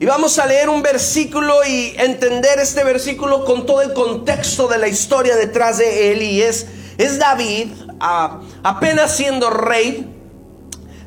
Y 0.00 0.06
vamos 0.06 0.38
a 0.38 0.46
leer 0.46 0.68
un 0.68 0.80
versículo 0.80 1.64
y 1.66 1.92
entender 1.98 2.60
este 2.60 2.84
versículo 2.84 3.44
con 3.44 3.66
todo 3.66 3.82
el 3.82 3.92
contexto 3.92 4.68
de 4.68 4.78
la 4.78 4.86
historia 4.86 5.34
detrás 5.34 5.78
de 5.78 6.12
él. 6.12 6.22
Y 6.22 6.40
es, 6.40 6.66
es 6.98 7.18
David, 7.18 7.70
apenas 8.00 9.16
siendo 9.16 9.50
rey, 9.50 10.14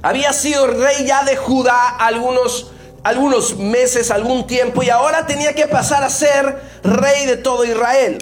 había 0.02 0.34
sido 0.34 0.68
rey 0.68 1.06
ya 1.06 1.24
de 1.24 1.38
Judá 1.38 1.90
algunos, 1.90 2.72
algunos 3.04 3.58
meses, 3.58 4.12
algún 4.12 4.48
tiempo, 4.48 4.84
y 4.84 4.90
ahora 4.90 5.26
tenía 5.26 5.54
que 5.54 5.68
pasar 5.68 6.04
a 6.04 6.10
ser 6.10 6.62
rey 6.84 7.26
de 7.26 7.38
todo 7.38 7.66
Israel. 7.66 8.18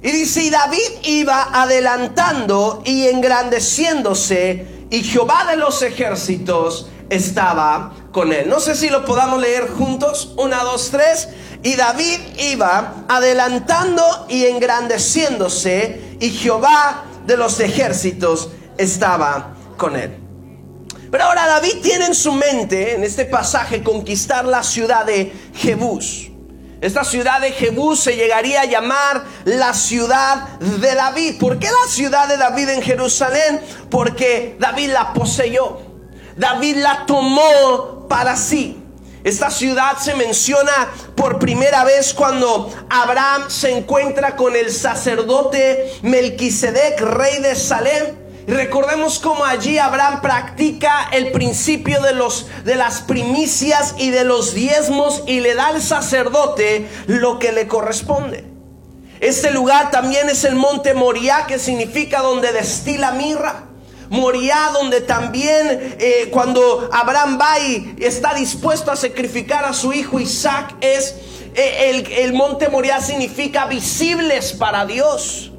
Y 0.00 0.10
dice, 0.12 0.44
y 0.44 0.50
David 0.50 0.88
iba 1.02 1.48
adelantando 1.52 2.82
y 2.84 3.08
engrandeciéndose, 3.08 4.86
y 4.90 5.02
Jehová 5.02 5.44
de 5.50 5.56
los 5.56 5.82
ejércitos 5.82 6.88
estaba 7.10 7.92
con 8.12 8.32
él. 8.32 8.48
No 8.48 8.60
sé 8.60 8.74
si 8.74 8.90
lo 8.90 9.04
podamos 9.04 9.40
leer 9.40 9.68
juntos. 9.68 10.34
Una, 10.36 10.62
dos, 10.62 10.90
tres. 10.90 11.28
Y 11.62 11.74
David 11.76 12.18
iba 12.38 13.04
adelantando 13.08 14.26
y 14.28 14.46
engrandeciéndose, 14.46 16.16
y 16.20 16.30
Jehová 16.30 17.04
de 17.28 17.36
los 17.36 17.60
ejércitos 17.60 18.48
estaba 18.78 19.54
con 19.76 19.96
él. 19.96 20.16
Pero 21.10 21.24
ahora 21.24 21.46
David 21.46 21.82
tiene 21.82 22.06
en 22.06 22.14
su 22.14 22.32
mente, 22.32 22.94
en 22.94 23.04
este 23.04 23.26
pasaje, 23.26 23.82
conquistar 23.82 24.46
la 24.46 24.62
ciudad 24.62 25.04
de 25.04 25.30
Jebús. 25.54 26.30
Esta 26.80 27.04
ciudad 27.04 27.42
de 27.42 27.52
Jebús 27.52 28.00
se 28.00 28.16
llegaría 28.16 28.62
a 28.62 28.64
llamar 28.64 29.24
la 29.44 29.74
ciudad 29.74 30.58
de 30.58 30.94
David. 30.94 31.38
¿Por 31.38 31.58
qué 31.58 31.66
la 31.66 31.90
ciudad 31.90 32.28
de 32.28 32.38
David 32.38 32.70
en 32.70 32.82
Jerusalén? 32.82 33.60
Porque 33.90 34.56
David 34.58 34.90
la 34.90 35.12
poseyó. 35.12 35.80
David 36.34 36.76
la 36.76 37.04
tomó 37.04 38.06
para 38.08 38.36
sí. 38.36 38.82
Esta 39.28 39.50
ciudad 39.50 39.98
se 39.98 40.14
menciona 40.14 40.88
por 41.14 41.38
primera 41.38 41.84
vez 41.84 42.14
cuando 42.14 42.72
Abraham 42.88 43.50
se 43.50 43.76
encuentra 43.76 44.36
con 44.36 44.56
el 44.56 44.72
sacerdote 44.72 45.92
Melquisedec, 46.00 46.98
rey 46.98 47.42
de 47.42 47.54
Salem. 47.54 48.06
Recordemos 48.46 49.18
cómo 49.18 49.44
allí 49.44 49.76
Abraham 49.76 50.22
practica 50.22 51.10
el 51.12 51.30
principio 51.30 52.00
de, 52.00 52.14
los, 52.14 52.46
de 52.64 52.76
las 52.76 53.02
primicias 53.02 53.96
y 53.98 54.08
de 54.08 54.24
los 54.24 54.54
diezmos 54.54 55.24
y 55.26 55.40
le 55.40 55.54
da 55.54 55.66
al 55.66 55.82
sacerdote 55.82 56.88
lo 57.06 57.38
que 57.38 57.52
le 57.52 57.68
corresponde. 57.68 58.46
Este 59.20 59.50
lugar 59.50 59.90
también 59.90 60.30
es 60.30 60.42
el 60.44 60.54
monte 60.54 60.94
Moriah, 60.94 61.44
que 61.46 61.58
significa 61.58 62.22
donde 62.22 62.50
destila 62.52 63.12
mirra. 63.12 63.67
Moría 64.10 64.70
donde 64.72 65.02
también 65.02 65.96
eh, 65.98 66.28
cuando 66.30 66.88
Abraham 66.92 67.38
va 67.40 67.58
y 67.58 67.96
está 68.00 68.34
dispuesto 68.34 68.90
a 68.90 68.96
sacrificar 68.96 69.64
a 69.64 69.72
su 69.72 69.92
hijo 69.92 70.18
Isaac, 70.18 70.76
es 70.80 71.14
eh, 71.54 71.90
el, 71.90 72.12
el, 72.12 72.32
monte 72.32 72.68
Moría 72.68 73.00
significa 73.00 73.66
visibles 73.66 74.52
para 74.52 74.86
Dios. 74.86 75.52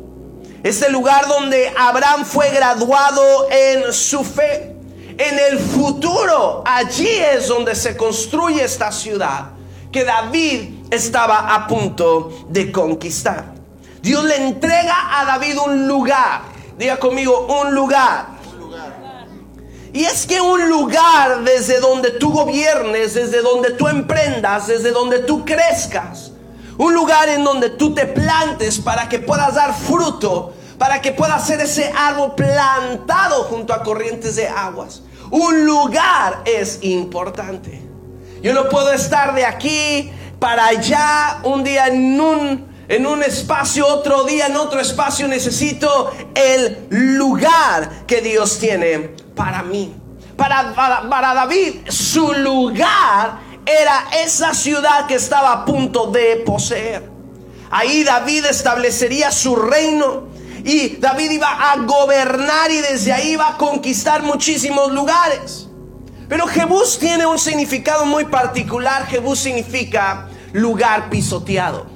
Es 0.64 0.82
el 0.82 0.92
lugar 0.92 1.28
donde 1.28 1.72
Abraham 1.78 2.26
fue 2.26 2.50
graduado 2.50 3.48
en 3.52 3.94
su 3.94 4.24
fe. 4.24 4.76
En 5.18 5.38
el 5.52 5.60
futuro, 5.60 6.64
allí 6.66 7.08
es 7.08 7.48
donde 7.50 7.76
se 7.76 7.98
construye 7.98 8.64
esta 8.64 8.92
ciudad 8.92 9.52
que 9.92 10.06
David 10.06 10.86
estaba 10.92 11.54
a 11.56 11.68
punto 11.68 12.46
de 12.50 12.72
conquistar. 12.72 13.54
Dios 14.02 14.24
le 14.24 14.38
entrega 14.38 15.20
a 15.20 15.26
David 15.26 15.58
un 15.60 15.88
lugar. 15.88 16.42
Diga 16.78 16.98
conmigo, 16.98 17.48
un 17.62 17.76
lugar. 17.76 18.39
Y 19.92 20.04
es 20.04 20.28
que 20.28 20.40
un 20.40 20.70
lugar 20.70 21.44
desde 21.44 21.80
donde 21.80 22.12
tú 22.12 22.32
gobiernes, 22.32 23.16
desde 23.16 23.42
donde 23.42 23.72
tú 23.72 23.88
emprendas, 23.88 24.68
desde 24.68 24.92
donde 24.92 25.20
tú 25.20 25.44
crezcas, 25.44 26.32
un 26.78 26.94
lugar 26.94 27.28
en 27.30 27.44
donde 27.44 27.72
tú 27.72 27.94
te 27.94 28.06
plantes 28.06 28.80
para 28.80 29.10
que 29.10 29.20
puedas 29.20 29.56
dar 29.56 29.74
fruto, 29.74 30.54
para 30.78 31.02
que 31.02 31.12
puedas 31.12 31.46
ser 31.46 31.60
ese 31.60 31.92
árbol 31.96 32.36
plantado 32.36 33.44
junto 33.46 33.74
a 33.74 33.84
corrientes 33.84 34.36
de 34.36 34.48
aguas. 34.48 35.02
Un 35.32 35.66
lugar 35.66 36.42
es 36.46 36.80
importante. 36.84 37.82
Yo 38.42 38.54
no 38.54 38.70
puedo 38.70 38.94
estar 38.94 39.36
de 39.36 39.46
aquí 39.46 40.12
para 40.40 40.68
allá 40.68 41.40
un 41.44 41.64
día 41.64 41.88
en 41.88 42.20
un 42.20 42.70
en 42.88 43.06
un 43.06 43.22
espacio, 43.22 43.86
otro 43.86 44.24
día 44.24 44.48
en 44.48 44.56
otro 44.56 44.80
espacio. 44.80 45.28
Necesito 45.28 46.12
el 46.34 46.88
lugar 46.90 48.06
que 48.08 48.22
Dios 48.22 48.58
tiene 48.58 49.12
para 49.40 49.64
mí. 49.64 49.96
Para, 50.36 50.74
para, 50.76 51.34
David, 51.34 51.88
su 51.88 52.34
lugar 52.34 53.40
era 53.66 54.10
esa 54.22 54.54
ciudad 54.54 55.08
que 55.08 55.16
estaba 55.16 55.54
a 55.54 55.66
punto 55.66 56.12
de 56.12 56.44
poseer. 56.46 57.10
Ahí 57.72 58.04
David 58.04 58.46
establecería 58.48 59.32
su 59.32 59.56
reino 59.56 60.28
y 60.66 60.98
David 60.98 61.32
iba 61.32 61.72
a 61.72 61.78
gobernar 61.78 62.70
y 62.70 62.82
desde 62.82 63.14
ahí 63.14 63.32
iba 63.32 63.48
a 63.48 63.58
conquistar 63.58 64.24
muchísimos 64.24 64.92
lugares. 64.92 65.70
Pero 66.28 66.46
Jebús 66.46 67.00
tiene 67.00 67.26
un 67.26 67.40
significado 67.40 68.06
muy 68.06 68.26
particular. 68.26 69.08
Jebús 69.08 69.40
significa 69.40 70.28
lugar 70.52 71.10
pisoteado. 71.10 71.88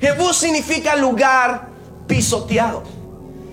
Jebús 0.00 0.36
significa 0.36 0.96
lugar 0.96 1.68
pisoteado. 2.08 2.91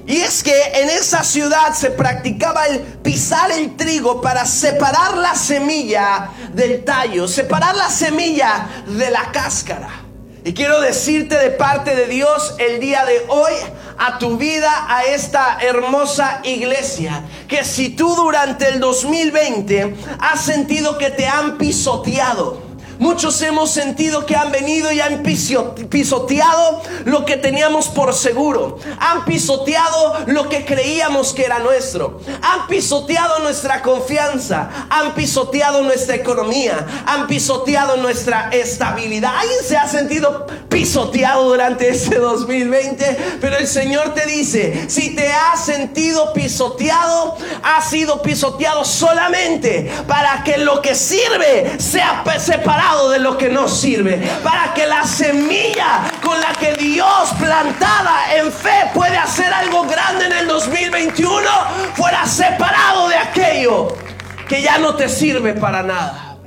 Y 0.09 0.21
es 0.21 0.41
que 0.41 0.59
en 0.73 0.89
esa 0.89 1.23
ciudad 1.23 1.75
se 1.75 1.91
practicaba 1.91 2.65
el 2.65 2.79
pisar 2.79 3.51
el 3.51 3.75
trigo 3.75 4.21
para 4.21 4.43
separar 4.43 5.15
la 5.15 5.35
semilla 5.35 6.31
del 6.51 6.83
tallo, 6.83 7.27
separar 7.27 7.75
la 7.75 7.91
semilla 7.91 8.67
de 8.87 9.11
la 9.11 9.31
cáscara. 9.31 9.87
Y 10.43 10.55
quiero 10.55 10.81
decirte 10.81 11.37
de 11.37 11.51
parte 11.51 11.95
de 11.95 12.07
Dios 12.07 12.55
el 12.57 12.79
día 12.79 13.05
de 13.05 13.23
hoy 13.27 13.53
a 13.99 14.17
tu 14.17 14.35
vida, 14.35 14.87
a 14.89 15.03
esta 15.03 15.59
hermosa 15.61 16.41
iglesia, 16.43 17.21
que 17.47 17.63
si 17.63 17.89
tú 17.89 18.15
durante 18.15 18.67
el 18.67 18.79
2020 18.79 19.95
has 20.21 20.41
sentido 20.41 20.97
que 20.97 21.11
te 21.11 21.27
han 21.27 21.59
pisoteado, 21.59 22.68
Muchos 22.99 23.41
hemos 23.43 23.71
sentido 23.71 24.25
que 24.25 24.35
han 24.35 24.51
venido 24.51 24.91
y 24.91 24.99
han 24.99 25.23
pisoteado 25.23 26.81
lo 27.05 27.23
que 27.23 27.37
teníamos 27.37 27.87
por 27.87 28.13
seguro. 28.13 28.77
Han 28.99 29.23
pisoteado 29.23 30.25
lo 30.27 30.49
que 30.49 30.65
creíamos 30.65 31.31
que 31.31 31.45
era 31.45 31.59
nuestro. 31.59 32.19
Han 32.41 32.67
pisoteado 32.67 33.39
nuestra 33.39 33.81
confianza. 33.83 34.69
Han 34.89 35.15
pisoteado 35.15 35.81
nuestra 35.83 36.15
economía. 36.15 36.85
Han 37.05 37.27
pisoteado 37.27 37.95
nuestra 37.95 38.49
estabilidad. 38.49 39.33
¿Alguien 39.33 39.63
se 39.65 39.77
ha 39.77 39.87
sentido 39.87 40.45
pisoteado 40.67 41.47
durante 41.47 41.87
este 41.87 42.17
2020? 42.17 43.37
Pero 43.39 43.55
el 43.55 43.67
Señor 43.67 44.13
te 44.13 44.25
dice, 44.25 44.89
si 44.89 45.15
te 45.15 45.31
has 45.31 45.63
sentido 45.63 46.33
pisoteado, 46.33 47.37
has 47.63 47.89
sido 47.89 48.21
pisoteado 48.21 48.83
solamente 48.83 49.89
para 50.05 50.43
que 50.43 50.57
lo 50.57 50.81
que 50.81 50.95
sirve 50.95 51.79
sea 51.79 52.25
separado 52.37 52.88
de 53.09 53.19
lo 53.19 53.37
que 53.37 53.49
no 53.49 53.67
sirve. 53.67 54.17
Para 54.43 54.73
que 54.73 54.85
la 54.85 55.05
semilla 55.05 56.01
con 56.23 56.39
la 56.41 56.53
que 56.53 56.73
Dios 56.73 57.33
plantada 57.39 58.35
en 58.35 58.51
fe 58.51 58.89
puede 58.93 59.17
hacer 59.17 59.53
algo 59.53 59.83
grande 59.83 60.25
en 60.25 60.33
el 60.33 60.47
2021 60.47 61.47
fuera 61.93 62.25
separado 62.25 63.07
de 63.07 63.15
aquello 63.15 63.95
que 64.47 64.61
ya 64.61 64.79
no 64.79 64.95
te 64.95 65.07
sirve 65.07 65.53
para 65.53 65.83
nada. 65.83 66.37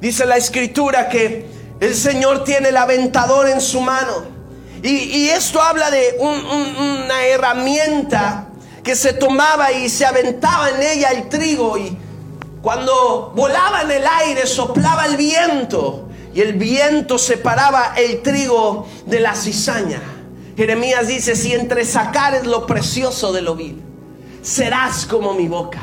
Dice 0.00 0.26
la 0.26 0.36
escritura 0.36 1.08
que 1.08 1.46
el 1.80 1.94
Señor 1.94 2.44
tiene 2.44 2.68
el 2.68 2.76
aventador 2.76 3.48
en 3.48 3.60
su 3.60 3.80
mano. 3.80 4.40
Y, 4.82 5.28
esto 5.28 5.60
habla 5.60 5.90
de 5.90 6.16
una 6.18 7.22
herramienta 7.26 8.46
que 8.82 8.96
se 8.96 9.12
tomaba 9.12 9.72
y 9.72 9.90
se 9.90 10.06
aventaba 10.06 10.70
en 10.70 10.82
ella 10.82 11.10
el 11.10 11.28
trigo 11.28 11.76
y 11.76 11.98
cuando 12.62 13.32
volaba 13.34 13.82
en 13.82 13.90
el 13.90 14.04
aire, 14.06 14.46
soplaba 14.46 15.06
el 15.06 15.16
viento 15.16 16.08
y 16.34 16.42
el 16.42 16.54
viento 16.54 17.18
separaba 17.18 17.94
el 17.96 18.20
trigo 18.20 18.86
de 19.06 19.20
la 19.20 19.34
cizaña. 19.34 20.00
Jeremías 20.56 21.08
dice, 21.08 21.36
si 21.36 21.54
entre 21.54 21.86
sacares 21.86 22.44
lo 22.44 22.66
precioso 22.66 23.32
de 23.32 23.40
lo 23.40 23.54
vil, 23.54 23.82
serás 24.42 25.06
como 25.06 25.32
mi 25.32 25.48
boca. 25.48 25.80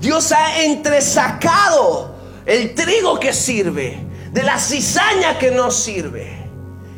Dios 0.00 0.32
ha 0.32 0.64
entresacado 0.64 2.16
el 2.44 2.74
trigo 2.74 3.20
que 3.20 3.32
sirve 3.32 4.04
de 4.32 4.42
la 4.42 4.58
cizaña 4.58 5.38
que 5.38 5.52
no 5.52 5.70
sirve. 5.70 6.44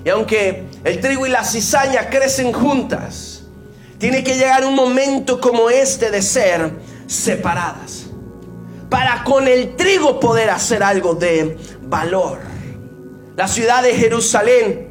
Y 0.04 0.08
aunque 0.08 0.64
el 0.84 1.00
trigo 1.00 1.26
y 1.26 1.30
la 1.30 1.44
cizaña 1.44 2.08
crecen 2.08 2.52
juntas, 2.52 3.42
tiene 3.98 4.24
que 4.24 4.36
llegar 4.36 4.64
un 4.64 4.74
momento 4.74 5.38
como 5.38 5.68
este 5.68 6.10
de 6.10 6.22
ser 6.22 6.72
separadas 7.06 8.07
para 8.88 9.24
con 9.24 9.48
el 9.48 9.76
trigo 9.76 10.18
poder 10.20 10.50
hacer 10.50 10.82
algo 10.82 11.14
de 11.14 11.56
valor. 11.82 12.38
La 13.36 13.48
ciudad 13.48 13.82
de 13.82 13.94
Jerusalén 13.94 14.88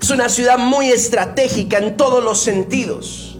es 0.00 0.10
una 0.10 0.28
ciudad 0.28 0.58
muy 0.58 0.90
estratégica 0.90 1.78
en 1.78 1.96
todos 1.96 2.22
los 2.22 2.40
sentidos. 2.40 3.38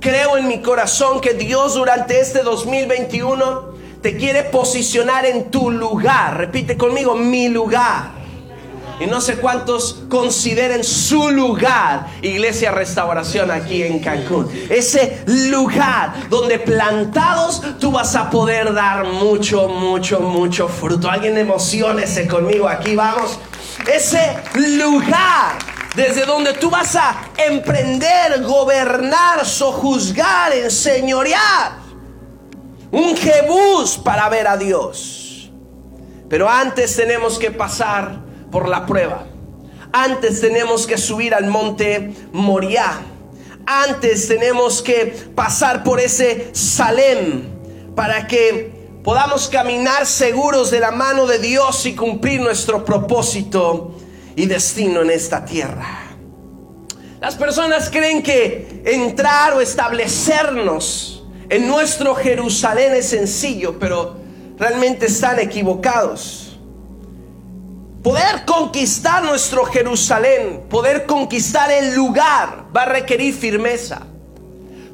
Creo 0.00 0.36
en 0.36 0.48
mi 0.48 0.60
corazón 0.60 1.20
que 1.20 1.34
Dios 1.34 1.74
durante 1.74 2.20
este 2.20 2.42
2021 2.42 3.72
te 4.02 4.16
quiere 4.16 4.42
posicionar 4.42 5.24
en 5.26 5.50
tu 5.50 5.70
lugar. 5.70 6.36
Repite 6.36 6.76
conmigo, 6.76 7.14
mi 7.14 7.48
lugar 7.48 8.21
y 9.02 9.06
no 9.06 9.20
sé 9.20 9.36
cuántos 9.36 10.02
consideren 10.08 10.84
su 10.84 11.30
lugar 11.30 12.06
Iglesia 12.22 12.70
Restauración 12.70 13.50
aquí 13.50 13.82
en 13.82 13.98
Cancún. 13.98 14.48
Ese 14.70 15.24
lugar 15.26 16.28
donde 16.28 16.60
plantados 16.60 17.62
tú 17.80 17.90
vas 17.90 18.14
a 18.14 18.30
poder 18.30 18.72
dar 18.72 19.04
mucho, 19.04 19.68
mucho, 19.68 20.20
mucho 20.20 20.68
fruto. 20.68 21.10
Alguien 21.10 21.36
emocionese 21.36 22.28
conmigo, 22.28 22.68
aquí 22.68 22.94
vamos. 22.94 23.38
Ese 23.92 24.36
lugar 24.54 25.58
desde 25.96 26.24
donde 26.24 26.52
tú 26.54 26.70
vas 26.70 26.94
a 26.94 27.16
emprender, 27.36 28.42
gobernar, 28.42 29.44
sojuzgar, 29.44 30.52
enseñorear. 30.52 31.82
Un 32.92 33.16
Jebús 33.16 33.98
para 33.98 34.28
ver 34.28 34.46
a 34.46 34.56
Dios. 34.56 35.50
Pero 36.28 36.48
antes 36.48 36.94
tenemos 36.96 37.38
que 37.38 37.50
pasar 37.50 38.21
por 38.52 38.68
la 38.68 38.86
prueba. 38.86 39.24
Antes 39.92 40.40
tenemos 40.40 40.86
que 40.86 40.96
subir 40.96 41.34
al 41.34 41.46
monte 41.46 42.14
Moriah. 42.32 43.02
Antes 43.66 44.28
tenemos 44.28 44.80
que 44.82 45.06
pasar 45.34 45.82
por 45.82 45.98
ese 45.98 46.50
Salem 46.52 47.42
para 47.96 48.26
que 48.28 48.70
podamos 49.02 49.48
caminar 49.48 50.06
seguros 50.06 50.70
de 50.70 50.80
la 50.80 50.92
mano 50.92 51.26
de 51.26 51.38
Dios 51.38 51.84
y 51.86 51.94
cumplir 51.94 52.40
nuestro 52.40 52.84
propósito 52.84 53.94
y 54.36 54.46
destino 54.46 55.02
en 55.02 55.10
esta 55.10 55.44
tierra. 55.44 55.98
Las 57.20 57.36
personas 57.36 57.88
creen 57.90 58.22
que 58.22 58.82
entrar 58.84 59.54
o 59.54 59.60
establecernos 59.60 61.24
en 61.48 61.68
nuestro 61.68 62.14
Jerusalén 62.14 62.94
es 62.94 63.10
sencillo, 63.10 63.78
pero 63.78 64.16
realmente 64.58 65.06
están 65.06 65.38
equivocados. 65.38 66.41
Poder 68.02 68.44
conquistar 68.44 69.22
nuestro 69.22 69.64
Jerusalén, 69.64 70.66
poder 70.68 71.06
conquistar 71.06 71.70
el 71.70 71.94
lugar, 71.94 72.66
va 72.76 72.82
a 72.82 72.86
requerir 72.86 73.32
firmeza. 73.32 74.00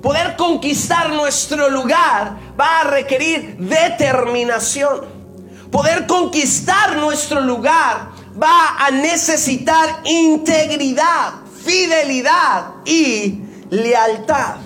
Poder 0.03 0.37
conquistar 0.37 1.09
nuestro 1.11 1.71
lugar 1.71 2.37
va 2.59 2.81
a 2.81 2.85
requerir 2.85 3.57
determinación. 3.57 5.07
Poder 5.71 6.07
conquistar 6.07 6.97
nuestro 6.97 7.41
lugar 7.41 8.11
va 8.41 8.77
a 8.79 8.91
necesitar 8.91 10.03
integridad, 10.05 11.33
fidelidad 11.65 12.75
y 12.85 13.41
lealtad. 13.71 14.57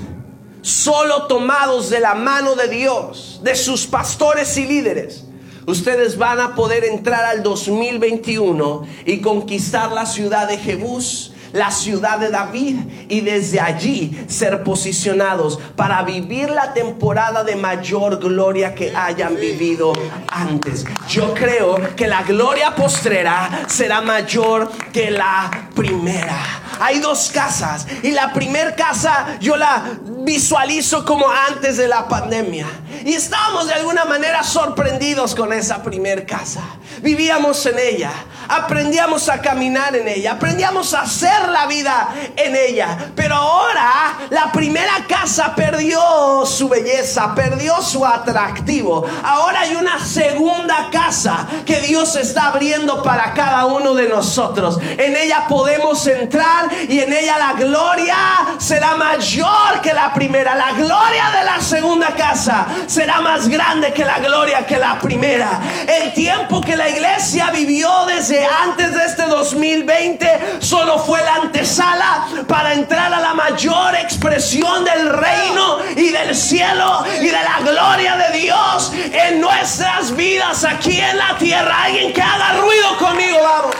Solo 0.62 1.28
tomados 1.28 1.90
de 1.90 2.00
la 2.00 2.14
mano 2.14 2.56
de 2.56 2.66
Dios, 2.66 3.40
de 3.44 3.54
sus 3.54 3.86
pastores 3.86 4.56
y 4.56 4.66
líderes, 4.66 5.24
Ustedes 5.66 6.18
van 6.18 6.40
a 6.40 6.54
poder 6.56 6.84
entrar 6.84 7.24
al 7.24 7.42
2021 7.42 8.86
y 9.06 9.20
conquistar 9.20 9.92
la 9.92 10.06
ciudad 10.06 10.48
de 10.48 10.58
Jebús, 10.58 11.31
la 11.52 11.70
ciudad 11.70 12.18
de 12.18 12.30
David 12.30 12.76
y 13.08 13.20
desde 13.20 13.60
allí 13.60 14.24
ser 14.28 14.62
posicionados 14.62 15.58
para 15.76 16.02
vivir 16.02 16.50
la 16.50 16.72
temporada 16.72 17.44
de 17.44 17.56
mayor 17.56 18.18
gloria 18.18 18.74
que 18.74 18.94
hayan 18.96 19.36
vivido 19.36 19.92
antes. 20.28 20.84
Yo 21.08 21.34
creo 21.34 21.94
que 21.96 22.06
la 22.06 22.22
gloria 22.22 22.74
postrera 22.74 23.64
será 23.66 24.00
mayor 24.00 24.70
que 24.92 25.10
la 25.10 25.68
primera. 25.74 26.62
Hay 26.80 26.98
dos 26.98 27.30
casas 27.32 27.86
y 28.02 28.10
la 28.10 28.32
primera 28.32 28.74
casa 28.74 29.38
yo 29.40 29.56
la 29.56 29.84
visualizo 30.24 31.04
como 31.04 31.26
antes 31.30 31.76
de 31.76 31.88
la 31.88 32.08
pandemia. 32.08 32.66
Y 33.04 33.14
estábamos 33.14 33.66
de 33.66 33.74
alguna 33.74 34.04
manera 34.04 34.42
sorprendidos 34.42 35.34
con 35.34 35.52
esa 35.52 35.82
primer 35.82 36.26
casa. 36.26 36.62
Vivíamos 37.02 37.64
en 37.66 37.78
ella, 37.78 38.12
aprendíamos 38.48 39.28
a 39.28 39.40
caminar 39.40 39.96
en 39.96 40.08
ella, 40.08 40.32
aprendíamos 40.32 40.94
a 40.94 41.02
hacer 41.02 41.41
la 41.48 41.66
vida 41.66 42.08
en 42.36 42.56
ella. 42.56 43.10
Pero 43.14 43.34
ahora 43.34 44.18
la 44.30 44.52
primera 44.52 45.04
casa 45.08 45.54
perdió 45.54 46.44
su 46.46 46.68
belleza, 46.68 47.34
perdió 47.34 47.80
su 47.82 48.04
atractivo. 48.04 49.06
Ahora 49.24 49.60
hay 49.60 49.74
una 49.74 49.98
segunda 50.04 50.88
casa 50.90 51.46
que 51.64 51.80
Dios 51.80 52.16
está 52.16 52.48
abriendo 52.48 53.02
para 53.02 53.32
cada 53.34 53.66
uno 53.66 53.94
de 53.94 54.08
nosotros. 54.08 54.78
En 54.80 55.16
ella 55.16 55.46
podemos 55.48 56.06
entrar 56.06 56.68
y 56.88 57.00
en 57.00 57.12
ella 57.12 57.38
la 57.38 57.52
gloria 57.54 58.16
será 58.58 58.96
mayor 58.96 59.80
que 59.82 59.92
la 59.92 60.12
primera. 60.12 60.54
La 60.54 60.72
gloria 60.72 61.30
de 61.38 61.44
la 61.44 61.60
segunda 61.60 62.08
casa 62.14 62.66
será 62.86 63.20
más 63.20 63.48
grande 63.48 63.92
que 63.92 64.04
la 64.04 64.18
gloria 64.18 64.66
que 64.66 64.78
la 64.78 64.98
primera. 64.98 65.60
El 65.86 66.12
tiempo 66.12 66.60
que 66.60 66.76
la 66.76 66.88
iglesia 66.88 67.50
vivió 67.50 67.90
desde 68.06 68.46
antes 68.46 68.94
de 68.94 69.04
este 69.04 69.22
2020 69.26 70.58
solo 70.60 70.98
fue 70.98 71.22
la 71.22 71.31
antesala 71.36 72.26
para 72.46 72.74
entrar 72.74 73.12
a 73.12 73.20
la 73.20 73.34
mayor 73.34 73.94
expresión 73.96 74.84
del 74.84 75.10
reino 75.10 75.78
y 75.96 76.10
del 76.10 76.34
cielo 76.34 77.04
y 77.20 77.26
de 77.26 77.32
la 77.32 77.60
gloria 77.60 78.16
de 78.16 78.38
Dios 78.38 78.92
en 78.94 79.40
nuestras 79.40 80.14
vidas 80.16 80.64
aquí 80.64 81.00
en 81.00 81.18
la 81.18 81.36
tierra. 81.38 81.84
Alguien 81.84 82.12
que 82.12 82.22
haga 82.22 82.54
ruido 82.60 82.98
conmigo, 82.98 83.38
vamos. 83.42 83.76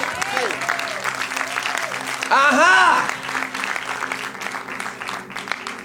Ajá. 2.30 3.04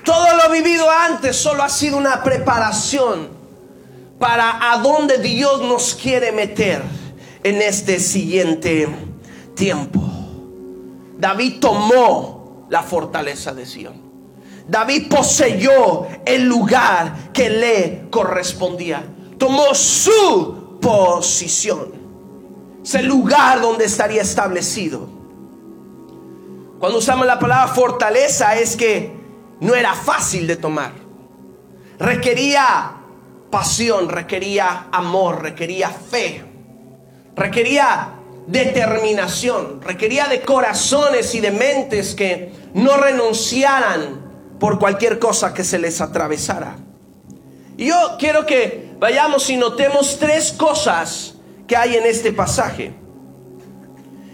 Todo 0.04 0.38
lo 0.38 0.50
vivido 0.50 0.90
antes 0.90 1.36
solo 1.36 1.64
ha 1.64 1.70
sido 1.70 1.98
una 1.98 2.24
preparación 2.24 3.30
para 4.20 4.72
a 4.72 4.78
dónde 4.78 5.18
Dios 5.18 5.62
nos 5.62 5.94
quiere 5.94 6.32
meter 6.32 6.82
en 7.44 7.62
este 7.62 8.00
siguiente 8.00 8.88
tiempo. 9.56 10.17
David 11.18 11.60
tomó 11.60 12.68
la 12.70 12.84
fortaleza 12.84 13.54
de 13.54 13.66
Sion. 13.66 14.08
David 14.68 15.08
poseyó 15.10 16.08
el 16.26 16.44
lugar 16.44 17.32
que 17.32 17.50
le 17.50 18.10
correspondía. 18.10 19.04
Tomó 19.38 19.74
su 19.74 20.78
posición. 20.82 21.94
Ese 22.84 23.04
lugar 23.04 23.62
donde 23.62 23.86
estaría 23.86 24.22
establecido. 24.22 25.08
Cuando 26.80 27.00
usamos 27.00 27.26
la 27.26 27.40
palabra 27.40 27.74
fortaleza 27.74 28.56
es 28.56 28.76
que 28.76 29.12
no 29.60 29.74
era 29.74 29.94
fácil 29.94 30.46
de 30.46 30.58
tomar. 30.58 30.92
Requería 31.98 32.98
pasión, 33.50 34.10
requería 34.10 34.88
amor, 34.92 35.42
requería 35.42 35.90
fe, 35.90 36.46
requería 37.36 38.17
determinación, 38.48 39.82
requería 39.82 40.28
de 40.28 40.42
corazones 40.42 41.36
y 41.36 41.42
de 41.42 41.52
mentes 41.52 42.16
que 42.16 42.52
no 42.74 42.98
renunciaran 42.98 44.26
por 44.60 44.80
cualquier 44.80 45.20
cosa 45.20 45.54
que 45.54 45.64
se 45.64 45.78
les 45.78 46.02
atravesara. 46.02 46.78
Y 47.78 47.88
yo 47.88 48.16
quiero 48.18 48.46
que 48.46 48.96
vayamos 49.00 49.50
y 49.50 49.58
notemos 49.58 50.18
tres 50.20 50.52
cosas 50.52 51.36
que 51.68 51.76
hay 51.76 51.96
en 51.96 52.06
este 52.06 52.32
pasaje. 52.32 52.94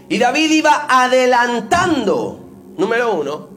Y 0.08 0.18
David 0.18 0.50
iba 0.50 0.86
adelantando, 0.88 2.40
número 2.78 3.14
uno, 3.14 3.48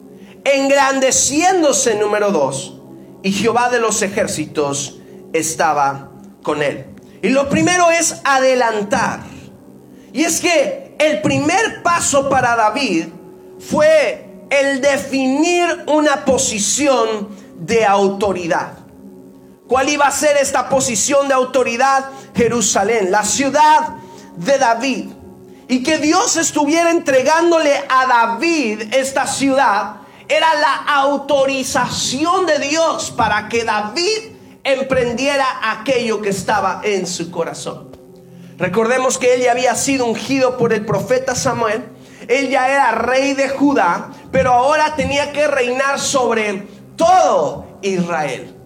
engrandeciéndose, 0.44 1.94
número 1.94 2.30
dos, 2.32 2.74
y 3.22 3.32
Jehová 3.32 3.70
de 3.70 3.78
los 3.78 4.02
ejércitos 4.02 4.98
estaba 5.32 6.10
con 6.42 6.62
él. 6.62 6.86
Y 7.22 7.30
lo 7.30 7.48
primero 7.48 7.90
es 7.90 8.20
adelantar. 8.24 9.37
Y 10.12 10.24
es 10.24 10.40
que 10.40 10.94
el 10.98 11.20
primer 11.20 11.82
paso 11.82 12.28
para 12.28 12.56
David 12.56 13.06
fue 13.58 14.28
el 14.50 14.80
definir 14.80 15.84
una 15.86 16.24
posición 16.24 17.28
de 17.58 17.84
autoridad. 17.84 18.72
¿Cuál 19.66 19.90
iba 19.90 20.06
a 20.06 20.10
ser 20.10 20.36
esta 20.38 20.68
posición 20.68 21.28
de 21.28 21.34
autoridad? 21.34 22.06
Jerusalén, 22.34 23.10
la 23.10 23.24
ciudad 23.24 23.96
de 24.36 24.58
David. 24.58 25.10
Y 25.68 25.82
que 25.82 25.98
Dios 25.98 26.36
estuviera 26.36 26.90
entregándole 26.90 27.74
a 27.88 28.06
David 28.06 28.94
esta 28.94 29.26
ciudad 29.26 29.96
era 30.26 30.54
la 30.54 30.74
autorización 31.00 32.46
de 32.46 32.58
Dios 32.58 33.10
para 33.10 33.48
que 33.48 33.64
David 33.64 34.36
emprendiera 34.64 35.46
aquello 35.62 36.22
que 36.22 36.30
estaba 36.30 36.80
en 36.84 37.06
su 37.06 37.30
corazón. 37.30 37.87
Recordemos 38.58 39.18
que 39.18 39.34
él 39.34 39.42
ya 39.42 39.52
había 39.52 39.74
sido 39.76 40.04
ungido 40.04 40.58
por 40.58 40.72
el 40.72 40.84
profeta 40.84 41.34
Samuel. 41.36 41.84
Él 42.26 42.50
ya 42.50 42.68
era 42.68 42.90
rey 42.90 43.34
de 43.34 43.48
Judá, 43.48 44.10
pero 44.32 44.52
ahora 44.52 44.96
tenía 44.96 45.32
que 45.32 45.46
reinar 45.46 46.00
sobre 46.00 46.66
todo 46.96 47.78
Israel. 47.82 48.56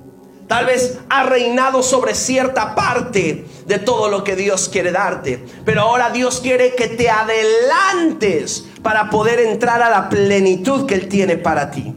Tal 0.48 0.66
vez 0.66 0.98
ha 1.08 1.24
reinado 1.24 1.82
sobre 1.82 2.14
cierta 2.14 2.74
parte 2.74 3.44
de 3.66 3.78
todo 3.78 4.08
lo 4.08 4.24
que 4.24 4.34
Dios 4.34 4.68
quiere 4.68 4.92
darte. 4.92 5.44
Pero 5.64 5.82
ahora 5.82 6.10
Dios 6.10 6.40
quiere 6.40 6.74
que 6.74 6.88
te 6.88 7.08
adelantes 7.08 8.64
para 8.82 9.10
poder 9.10 9.40
entrar 9.40 9.82
a 9.82 9.90
la 9.90 10.08
plenitud 10.08 10.86
que 10.86 10.94
Él 10.94 11.08
tiene 11.08 11.36
para 11.36 11.70
ti. 11.70 11.94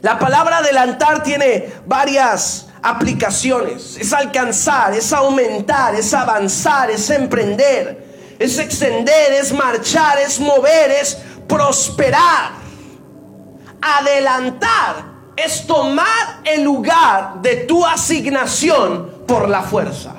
La 0.00 0.18
palabra 0.18 0.58
adelantar 0.58 1.22
tiene 1.22 1.72
varias 1.86 2.68
aplicaciones. 2.84 3.96
Es 3.98 4.12
alcanzar, 4.12 4.94
es 4.94 5.10
aumentar, 5.12 5.94
es 5.94 6.12
avanzar, 6.12 6.90
es 6.90 7.08
emprender, 7.08 8.36
es 8.38 8.58
extender, 8.58 9.32
es 9.32 9.52
marchar, 9.54 10.18
es 10.18 10.38
mover, 10.38 10.90
es 10.90 11.16
prosperar. 11.48 12.52
Adelantar 13.80 15.14
es 15.34 15.66
tomar 15.66 16.42
el 16.44 16.62
lugar 16.62 17.40
de 17.40 17.56
tu 17.56 17.84
asignación 17.84 19.24
por 19.26 19.48
la 19.48 19.62
fuerza. 19.62 20.14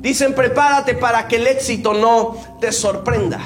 Dicen, 0.00 0.34
prepárate 0.34 0.94
para 0.94 1.28
que 1.28 1.36
el 1.36 1.46
éxito 1.46 1.94
no 1.94 2.36
te 2.60 2.72
sorprenda. 2.72 3.40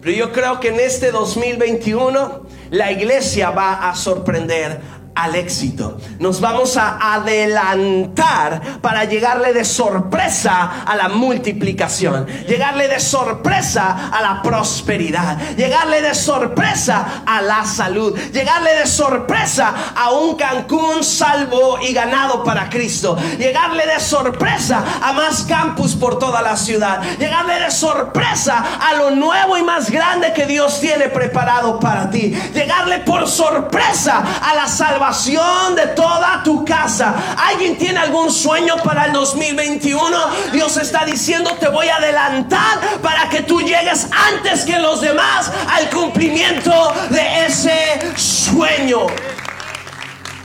Pero 0.00 0.16
yo 0.16 0.32
creo 0.32 0.58
que 0.58 0.68
en 0.68 0.80
este 0.80 1.12
2021 1.12 2.46
la 2.70 2.90
iglesia 2.90 3.50
va 3.50 3.88
a 3.88 3.94
sorprender 3.94 4.80
al 5.14 5.34
éxito. 5.34 5.98
Nos 6.18 6.40
vamos 6.40 6.76
a 6.76 7.14
adelantar 7.14 8.80
para 8.80 9.04
llegarle 9.04 9.52
de 9.52 9.64
sorpresa 9.64 10.82
a 10.86 10.96
la 10.96 11.08
multiplicación, 11.08 12.26
llegarle 12.46 12.88
de 12.88 13.00
sorpresa 13.00 14.10
a 14.12 14.22
la 14.22 14.42
prosperidad, 14.42 15.38
llegarle 15.56 16.02
de 16.02 16.14
sorpresa 16.14 17.22
a 17.26 17.42
la 17.42 17.64
salud, 17.64 18.16
llegarle 18.32 18.74
de 18.76 18.86
sorpresa 18.86 19.74
a 19.94 20.10
un 20.10 20.36
Cancún 20.36 21.04
salvo 21.04 21.78
y 21.80 21.92
ganado 21.92 22.42
para 22.44 22.70
Cristo, 22.70 23.16
llegarle 23.38 23.86
de 23.86 24.00
sorpresa 24.00 24.82
a 25.02 25.12
más 25.12 25.42
campus 25.42 25.94
por 25.94 26.18
toda 26.18 26.40
la 26.40 26.56
ciudad, 26.56 27.02
llegarle 27.18 27.60
de 27.60 27.70
sorpresa 27.70 28.64
a 28.80 28.94
lo 28.94 29.10
nuevo 29.10 29.58
y 29.58 29.62
más 29.62 29.90
grande 29.90 30.32
que 30.32 30.46
Dios 30.46 30.80
tiene 30.80 31.08
preparado 31.08 31.78
para 31.78 32.10
ti, 32.10 32.34
llegarle 32.54 33.00
por 33.00 33.28
sorpresa 33.28 34.22
a 34.42 34.54
la 34.54 34.66
salvación 34.66 35.00
de 35.10 35.88
toda 35.96 36.40
tu 36.44 36.64
casa. 36.64 37.34
¿Alguien 37.36 37.76
tiene 37.76 37.98
algún 37.98 38.30
sueño 38.30 38.76
para 38.84 39.06
el 39.06 39.12
2021? 39.12 40.16
Dios 40.52 40.76
está 40.76 41.04
diciendo, 41.04 41.56
te 41.58 41.68
voy 41.68 41.88
a 41.88 41.96
adelantar 41.96 42.78
para 43.02 43.28
que 43.28 43.42
tú 43.42 43.60
llegues 43.60 44.06
antes 44.12 44.64
que 44.64 44.78
los 44.78 45.00
demás 45.00 45.50
al 45.68 45.90
cumplimiento 45.90 46.94
de 47.10 47.46
ese 47.46 47.98
sueño. 48.16 49.06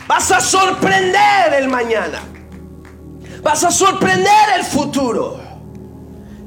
Vas 0.08 0.32
a 0.32 0.42
sorprender 0.42 1.54
el 1.60 1.68
mañana. 1.68 2.24
Vas 3.44 3.64
a 3.64 3.70
sorprender 3.70 4.50
el 4.58 4.66
futuro. 4.66 5.40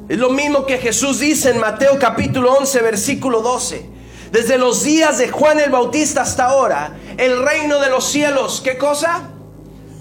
Es 0.08 0.18
lo 0.18 0.30
mismo 0.30 0.66
que 0.66 0.78
Jesús 0.78 1.20
dice 1.20 1.50
en 1.50 1.60
Mateo 1.60 2.00
capítulo 2.00 2.52
11, 2.54 2.82
versículo 2.82 3.42
12. 3.42 3.97
Desde 4.30 4.58
los 4.58 4.84
días 4.84 5.18
de 5.18 5.28
Juan 5.28 5.58
el 5.58 5.70
Bautista 5.70 6.22
hasta 6.22 6.46
ahora, 6.46 6.92
el 7.16 7.42
reino 7.42 7.80
de 7.80 7.88
los 7.88 8.04
cielos, 8.06 8.60
¿qué 8.62 8.76
cosa? 8.76 9.22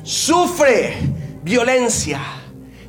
Sufre 0.04 0.98
violencia. 1.44 2.20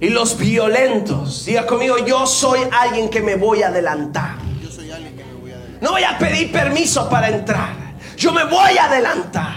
Y 0.00 0.10
los 0.10 0.38
violentos, 0.38 1.44
diga 1.44 1.66
conmigo, 1.66 1.98
yo 1.98 2.26
soy 2.26 2.60
alguien 2.70 3.08
que 3.08 3.20
me 3.20 3.34
voy 3.34 3.62
a 3.62 3.68
adelantar. 3.68 4.36
Yo 4.62 4.70
soy 4.70 4.90
alguien 4.92 5.16
que 5.16 5.24
me 5.24 5.32
voy 5.34 5.50
a 5.50 5.56
adelantar. 5.56 5.82
No 5.82 5.90
voy 5.92 6.04
a 6.04 6.18
pedir 6.18 6.52
permiso 6.52 7.08
para 7.08 7.28
entrar. 7.28 7.70
Yo 8.16 8.32
me 8.32 8.44
voy 8.44 8.78
a 8.78 8.84
adelantar. 8.84 9.56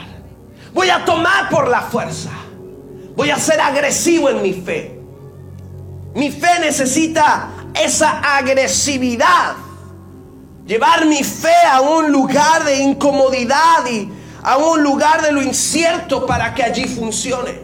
Voy 0.74 0.90
a 0.90 1.06
tomar 1.06 1.50
por 1.50 1.68
la 1.68 1.82
fuerza. 1.82 2.32
Voy 3.16 3.30
a 3.30 3.38
ser 3.38 3.60
agresivo 3.60 4.30
en 4.30 4.42
mi 4.42 4.54
fe. 4.54 5.00
Mi 6.16 6.32
fe 6.32 6.60
necesita 6.60 7.50
esa 7.74 8.38
agresividad. 8.38 9.56
Llevar 10.66 11.06
mi 11.06 11.24
fe 11.24 11.56
a 11.70 11.82
un 11.82 12.12
lugar 12.12 12.64
de 12.64 12.78
incomodidad 12.78 13.86
y 13.90 14.10
a 14.44 14.58
un 14.58 14.84
lugar 14.84 15.22
de 15.22 15.32
lo 15.32 15.42
incierto 15.42 16.26
para 16.26 16.54
que 16.54 16.64
allí 16.64 16.86
funcione. 16.86 17.62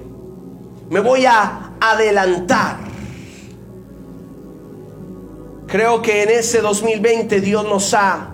Me 0.89 0.99
voy 0.99 1.25
a 1.25 1.71
adelantar. 1.79 2.77
Creo 5.67 6.01
que 6.01 6.23
en 6.23 6.29
ese 6.29 6.61
2020 6.61 7.41
Dios 7.41 7.65
nos 7.65 7.93
ha 7.93 8.29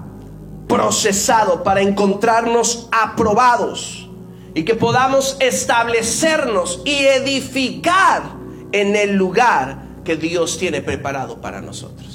procesado 0.67 1.63
para 1.63 1.81
encontrarnos 1.81 2.87
aprobados 2.91 4.09
y 4.53 4.63
que 4.63 4.75
podamos 4.75 5.37
establecernos 5.39 6.81
y 6.85 7.05
edificar 7.05 8.23
en 8.71 8.95
el 8.95 9.15
lugar 9.15 9.83
que 10.03 10.15
Dios 10.15 10.57
tiene 10.57 10.81
preparado 10.81 11.41
para 11.41 11.61
nosotros. 11.61 12.12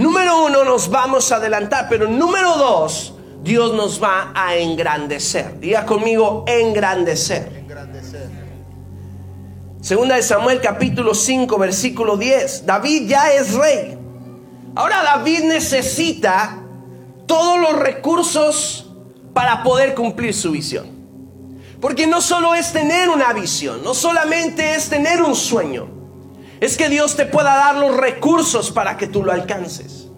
Número 0.00 0.46
uno, 0.46 0.64
nos 0.64 0.88
vamos 0.88 1.30
a 1.30 1.36
adelantar, 1.36 1.86
pero 1.86 2.08
número 2.08 2.56
dos, 2.56 3.12
Dios 3.42 3.74
nos 3.74 4.02
va 4.02 4.32
a 4.34 4.56
engrandecer. 4.56 5.60
Diga 5.60 5.84
conmigo, 5.84 6.46
engrandecer. 6.48 7.66
Segunda 9.82 10.16
de 10.16 10.22
Samuel 10.22 10.62
capítulo 10.62 11.14
5 11.14 11.58
versículo 11.58 12.16
10. 12.16 12.64
David 12.64 13.10
ya 13.10 13.30
es 13.34 13.52
rey. 13.52 13.98
Ahora 14.74 15.02
David 15.02 15.40
necesita 15.44 16.62
todos 17.26 17.60
los 17.60 17.78
recursos 17.78 18.90
para 19.34 19.62
poder 19.62 19.94
cumplir 19.94 20.32
su 20.32 20.52
visión. 20.52 20.86
Porque 21.78 22.06
no 22.06 22.22
solo 22.22 22.54
es 22.54 22.72
tener 22.72 23.10
una 23.10 23.34
visión, 23.34 23.82
no 23.84 23.92
solamente 23.92 24.76
es 24.76 24.88
tener 24.88 25.20
un 25.20 25.34
sueño, 25.34 25.99
es 26.60 26.76
que 26.76 26.88
Dios 26.88 27.16
te 27.16 27.26
pueda 27.26 27.56
dar 27.56 27.76
los 27.76 27.96
recursos 27.96 28.70
para 28.70 28.96
que 28.96 29.06
tú 29.06 29.24
lo 29.24 29.32
alcances. 29.32 30.08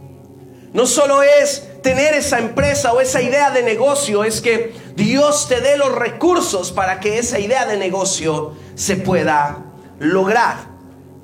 No 0.72 0.86
solo 0.86 1.22
es 1.22 1.68
tener 1.82 2.14
esa 2.14 2.38
empresa 2.38 2.92
o 2.92 3.00
esa 3.00 3.22
idea 3.22 3.50
de 3.50 3.62
negocio, 3.62 4.24
es 4.24 4.40
que 4.40 4.74
Dios 4.96 5.48
te 5.48 5.60
dé 5.60 5.76
los 5.76 5.94
recursos 5.94 6.72
para 6.72 6.98
que 6.98 7.18
esa 7.18 7.38
idea 7.38 7.66
de 7.66 7.76
negocio 7.76 8.54
se 8.74 8.96
pueda 8.96 9.64
lograr. 9.98 10.72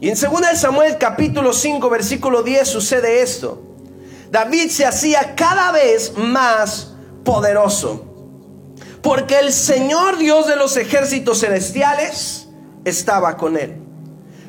Y 0.00 0.10
en 0.10 0.14
2 0.14 0.30
Samuel 0.54 0.98
capítulo 0.98 1.52
5 1.52 1.90
versículo 1.90 2.42
10 2.42 2.68
sucede 2.68 3.22
esto. 3.22 3.62
David 4.30 4.68
se 4.68 4.84
hacía 4.84 5.34
cada 5.34 5.72
vez 5.72 6.12
más 6.16 6.94
poderoso, 7.24 8.04
porque 9.02 9.38
el 9.38 9.52
Señor 9.52 10.18
Dios 10.18 10.46
de 10.46 10.56
los 10.56 10.76
ejércitos 10.76 11.40
celestiales 11.40 12.48
estaba 12.84 13.36
con 13.36 13.56
él. 13.56 13.87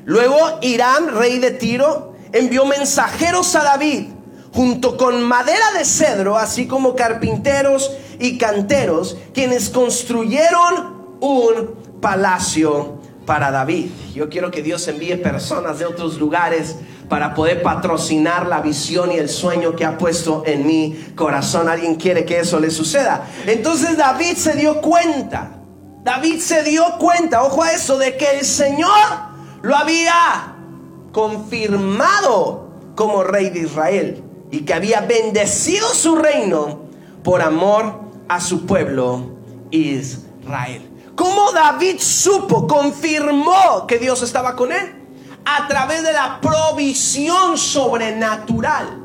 Luego 0.10 0.58
Irán, 0.63 1.10
rey 1.10 1.38
de 1.38 1.52
Tiro, 1.52 2.15
envió 2.34 2.65
mensajeros 2.65 3.56
a 3.56 3.63
David 3.63 4.08
junto 4.52 4.98
con 4.98 5.22
madera 5.22 5.72
de 5.78 5.86
cedro, 5.86 6.36
así 6.36 6.65
como 6.65 6.95
carpinteros 6.95 7.91
y 8.17 8.39
canteros, 8.39 9.17
quienes 9.36 9.69
construyeron 9.69 11.17
un 11.19 11.76
palacio 12.02 12.98
para 13.28 13.52
David. 13.52 13.91
Yo 14.15 14.30
quiero 14.30 14.50
que 14.50 14.63
Dios 14.63 14.88
envíe 14.88 15.15
personas 15.17 15.78
de 15.78 15.86
otros 15.86 16.17
lugares 16.17 16.78
para 17.08 17.36
poder 17.36 17.62
patrocinar 17.62 18.48
la 18.48 18.62
visión 18.62 19.12
y 19.12 19.17
el 19.17 19.30
sueño 19.30 19.76
que 19.76 19.86
ha 19.86 20.00
puesto 20.00 20.41
en 20.48 20.65
mi 20.65 21.13
corazón. 21.15 21.69
Alguien 21.69 21.98
quiere 21.98 22.26
que 22.26 22.39
eso 22.39 22.60
le 22.60 22.72
suceda. 22.72 23.28
Entonces 23.45 23.95
David 23.95 24.38
se 24.38 24.56
dio 24.56 24.82
cuenta. 24.82 25.52
David 26.04 26.39
se 26.39 26.63
dio 26.63 26.98
cuenta, 26.98 27.43
ojo 27.43 27.62
a 27.62 27.74
eso, 27.74 28.00
de 28.00 28.17
que 28.17 28.39
el 28.39 28.43
Señor 28.43 29.29
lo 29.62 29.76
había 29.76 30.56
confirmado 31.12 32.69
como 32.95 33.24
rey 33.24 33.50
de 33.50 33.62
Israel 33.62 34.24
y 34.52 34.62
que 34.62 34.74
había 34.74 35.02
bendecido 35.02 35.88
su 35.89 36.15
reino 36.15 36.82
por 37.24 37.41
amor 37.41 38.02
a 38.28 38.39
su 38.39 38.65
pueblo 38.65 39.32
Israel. 39.72 40.89
¿Cómo 41.15 41.52
David 41.52 41.98
supo, 42.00 42.67
confirmó 42.67 43.86
que 43.88 44.00
Dios 44.00 44.22
estaba 44.22 44.56
con 44.56 44.72
él? 44.72 44.95
A 45.45 45.67
través 45.67 46.04
de 46.04 46.13
la 46.13 46.39
provisión 46.41 47.58
sobrenatural 47.58 49.00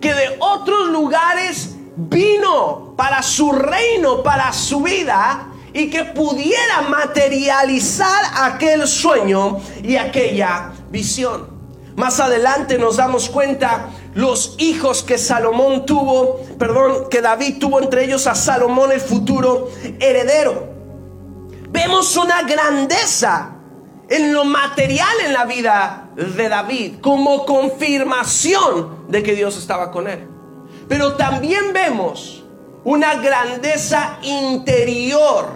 que 0.00 0.12
de 0.14 0.36
otros 0.38 0.88
lugares 0.88 1.76
vino 1.96 2.94
para 2.96 3.22
su 3.22 3.50
reino, 3.52 4.22
para 4.22 4.52
su 4.52 4.80
vida, 4.82 5.47
y 5.72 5.90
que 5.90 6.04
pudiera 6.04 6.82
materializar 6.88 8.22
aquel 8.34 8.86
sueño 8.86 9.58
y 9.82 9.96
aquella 9.96 10.72
visión. 10.90 11.58
Más 11.96 12.20
adelante 12.20 12.78
nos 12.78 12.96
damos 12.96 13.28
cuenta 13.28 13.90
los 14.14 14.54
hijos 14.58 15.02
que 15.02 15.18
Salomón 15.18 15.84
tuvo, 15.84 16.40
perdón, 16.58 17.08
que 17.10 17.20
David 17.20 17.58
tuvo 17.58 17.80
entre 17.80 18.04
ellos 18.04 18.26
a 18.26 18.34
Salomón 18.34 18.92
el 18.92 19.00
futuro 19.00 19.68
heredero. 19.98 20.68
Vemos 21.70 22.16
una 22.16 22.42
grandeza 22.42 23.56
en 24.08 24.32
lo 24.32 24.44
material 24.44 25.14
en 25.26 25.32
la 25.32 25.44
vida 25.44 26.10
de 26.14 26.48
David 26.48 27.00
como 27.00 27.44
confirmación 27.44 29.06
de 29.08 29.22
que 29.22 29.34
Dios 29.34 29.58
estaba 29.58 29.90
con 29.90 30.08
él. 30.08 30.26
Pero 30.88 31.14
también 31.14 31.72
vemos 31.72 32.37
una 32.84 33.16
grandeza 33.16 34.18
interior, 34.22 35.50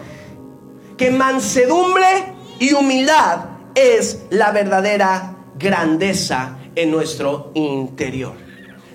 que 0.96 1.11
mansedumbre 1.11 2.35
y 2.58 2.72
humildad 2.72 3.46
es 3.74 4.20
la 4.30 4.50
verdadera 4.52 5.35
grandeza 5.58 6.58
en 6.74 6.90
nuestro 6.90 7.50
interior. 7.54 8.35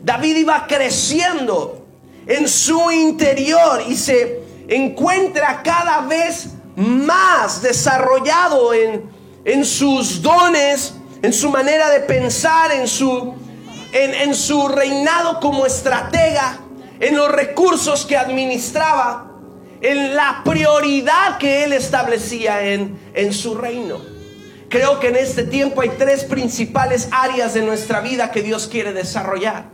David 0.03 0.37
iba 0.37 0.67
creciendo 0.67 1.85
en 2.25 2.47
su 2.47 2.91
interior 2.91 3.83
y 3.87 3.95
se 3.95 4.41
encuentra 4.67 5.61
cada 5.63 6.01
vez 6.01 6.49
más 6.75 7.61
desarrollado 7.61 8.73
en, 8.73 9.09
en 9.45 9.65
sus 9.65 10.21
dones, 10.21 10.93
en 11.21 11.33
su 11.33 11.49
manera 11.49 11.89
de 11.89 12.01
pensar, 12.01 12.71
en 12.71 12.87
su, 12.87 13.33
en, 13.91 14.13
en 14.13 14.35
su 14.35 14.67
reinado 14.67 15.39
como 15.39 15.65
estratega, 15.65 16.59
en 16.99 17.15
los 17.15 17.31
recursos 17.31 18.05
que 18.05 18.17
administraba, 18.17 19.31
en 19.81 20.15
la 20.15 20.41
prioridad 20.43 21.37
que 21.37 21.63
él 21.63 21.73
establecía 21.73 22.63
en, 22.63 22.97
en 23.13 23.33
su 23.33 23.55
reino. 23.55 23.99
Creo 24.69 24.99
que 24.99 25.07
en 25.07 25.15
este 25.15 25.43
tiempo 25.43 25.81
hay 25.81 25.89
tres 25.97 26.25
principales 26.25 27.07
áreas 27.11 27.53
de 27.53 27.61
nuestra 27.61 28.01
vida 28.01 28.31
que 28.31 28.41
Dios 28.41 28.67
quiere 28.67 28.91
desarrollar. 28.91 29.65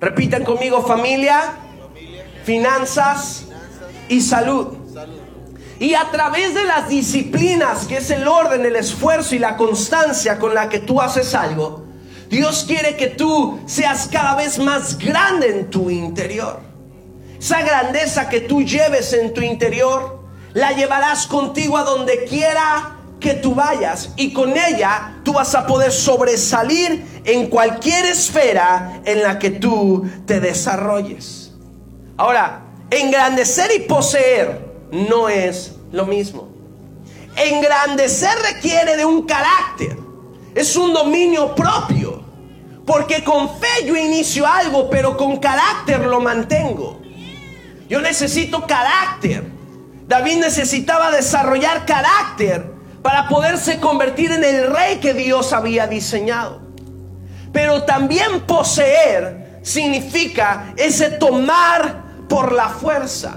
Repitan 0.00 0.44
conmigo 0.44 0.84
familia, 0.84 1.52
finanzas 2.44 3.44
y 4.08 4.20
salud. 4.22 4.76
Y 5.78 5.94
a 5.94 6.10
través 6.10 6.54
de 6.54 6.64
las 6.64 6.88
disciplinas, 6.88 7.86
que 7.86 7.98
es 7.98 8.10
el 8.10 8.26
orden, 8.26 8.66
el 8.66 8.76
esfuerzo 8.76 9.34
y 9.34 9.38
la 9.38 9.56
constancia 9.56 10.38
con 10.38 10.54
la 10.54 10.68
que 10.68 10.80
tú 10.80 11.00
haces 11.00 11.34
algo, 11.34 11.86
Dios 12.28 12.64
quiere 12.66 12.96
que 12.96 13.08
tú 13.08 13.60
seas 13.66 14.08
cada 14.10 14.36
vez 14.36 14.58
más 14.58 14.98
grande 14.98 15.48
en 15.48 15.70
tu 15.70 15.90
interior. 15.90 16.69
Esa 17.40 17.62
grandeza 17.62 18.28
que 18.28 18.40
tú 18.40 18.62
lleves 18.62 19.14
en 19.14 19.32
tu 19.32 19.40
interior, 19.40 20.20
la 20.52 20.72
llevarás 20.72 21.26
contigo 21.26 21.78
a 21.78 21.84
donde 21.84 22.24
quiera 22.24 22.98
que 23.18 23.32
tú 23.32 23.54
vayas 23.54 24.10
y 24.16 24.34
con 24.34 24.56
ella 24.58 25.20
tú 25.22 25.32
vas 25.32 25.54
a 25.54 25.66
poder 25.66 25.90
sobresalir 25.90 27.22
en 27.24 27.46
cualquier 27.48 28.04
esfera 28.04 29.00
en 29.06 29.22
la 29.22 29.38
que 29.38 29.50
tú 29.50 30.06
te 30.26 30.38
desarrolles. 30.38 31.52
Ahora, 32.18 32.62
engrandecer 32.90 33.70
y 33.74 33.80
poseer 33.80 34.74
no 34.90 35.30
es 35.30 35.76
lo 35.92 36.04
mismo. 36.04 36.48
Engrandecer 37.36 38.36
requiere 38.52 38.98
de 38.98 39.06
un 39.06 39.22
carácter, 39.22 39.96
es 40.54 40.76
un 40.76 40.92
dominio 40.92 41.54
propio, 41.54 42.22
porque 42.84 43.24
con 43.24 43.48
fe 43.58 43.86
yo 43.86 43.96
inicio 43.96 44.46
algo, 44.46 44.90
pero 44.90 45.16
con 45.16 45.38
carácter 45.38 46.00
lo 46.00 46.20
mantengo. 46.20 46.99
Yo 47.90 48.00
necesito 48.00 48.68
carácter. 48.68 49.42
David 50.06 50.38
necesitaba 50.38 51.10
desarrollar 51.10 51.84
carácter 51.84 52.70
para 53.02 53.28
poderse 53.28 53.80
convertir 53.80 54.30
en 54.30 54.44
el 54.44 54.72
rey 54.72 54.98
que 54.98 55.12
Dios 55.12 55.52
había 55.52 55.88
diseñado. 55.88 56.60
Pero 57.52 57.82
también 57.82 58.42
poseer 58.46 59.58
significa 59.62 60.72
ese 60.76 61.10
tomar 61.10 62.26
por 62.28 62.52
la 62.52 62.68
fuerza. 62.68 63.36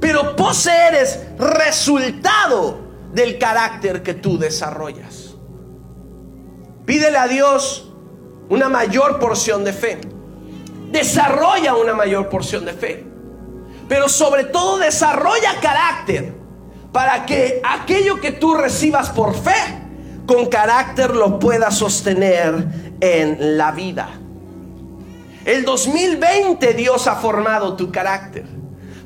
Pero 0.00 0.34
poseer 0.36 0.94
es 0.94 1.20
resultado 1.38 2.78
del 3.12 3.38
carácter 3.38 4.02
que 4.02 4.14
tú 4.14 4.38
desarrollas. 4.38 5.34
Pídele 6.86 7.18
a 7.18 7.28
Dios 7.28 7.92
una 8.48 8.70
mayor 8.70 9.18
porción 9.18 9.64
de 9.64 9.74
fe. 9.74 10.00
desarrolla 10.90 11.74
una 11.74 11.92
mayor 11.92 12.28
porción 12.28 12.64
de 12.64 12.72
fe. 12.72 13.13
Pero 13.88 14.08
sobre 14.08 14.44
todo 14.44 14.78
desarrolla 14.78 15.60
carácter 15.60 16.34
para 16.92 17.26
que 17.26 17.60
aquello 17.64 18.20
que 18.20 18.32
tú 18.32 18.54
recibas 18.54 19.10
por 19.10 19.34
fe, 19.34 19.52
con 20.26 20.46
carácter 20.46 21.14
lo 21.14 21.38
puedas 21.38 21.76
sostener 21.76 22.94
en 23.00 23.58
la 23.58 23.72
vida. 23.72 24.08
El 25.44 25.64
2020 25.64 26.72
Dios 26.74 27.06
ha 27.06 27.16
formado 27.16 27.76
tu 27.76 27.92
carácter 27.92 28.46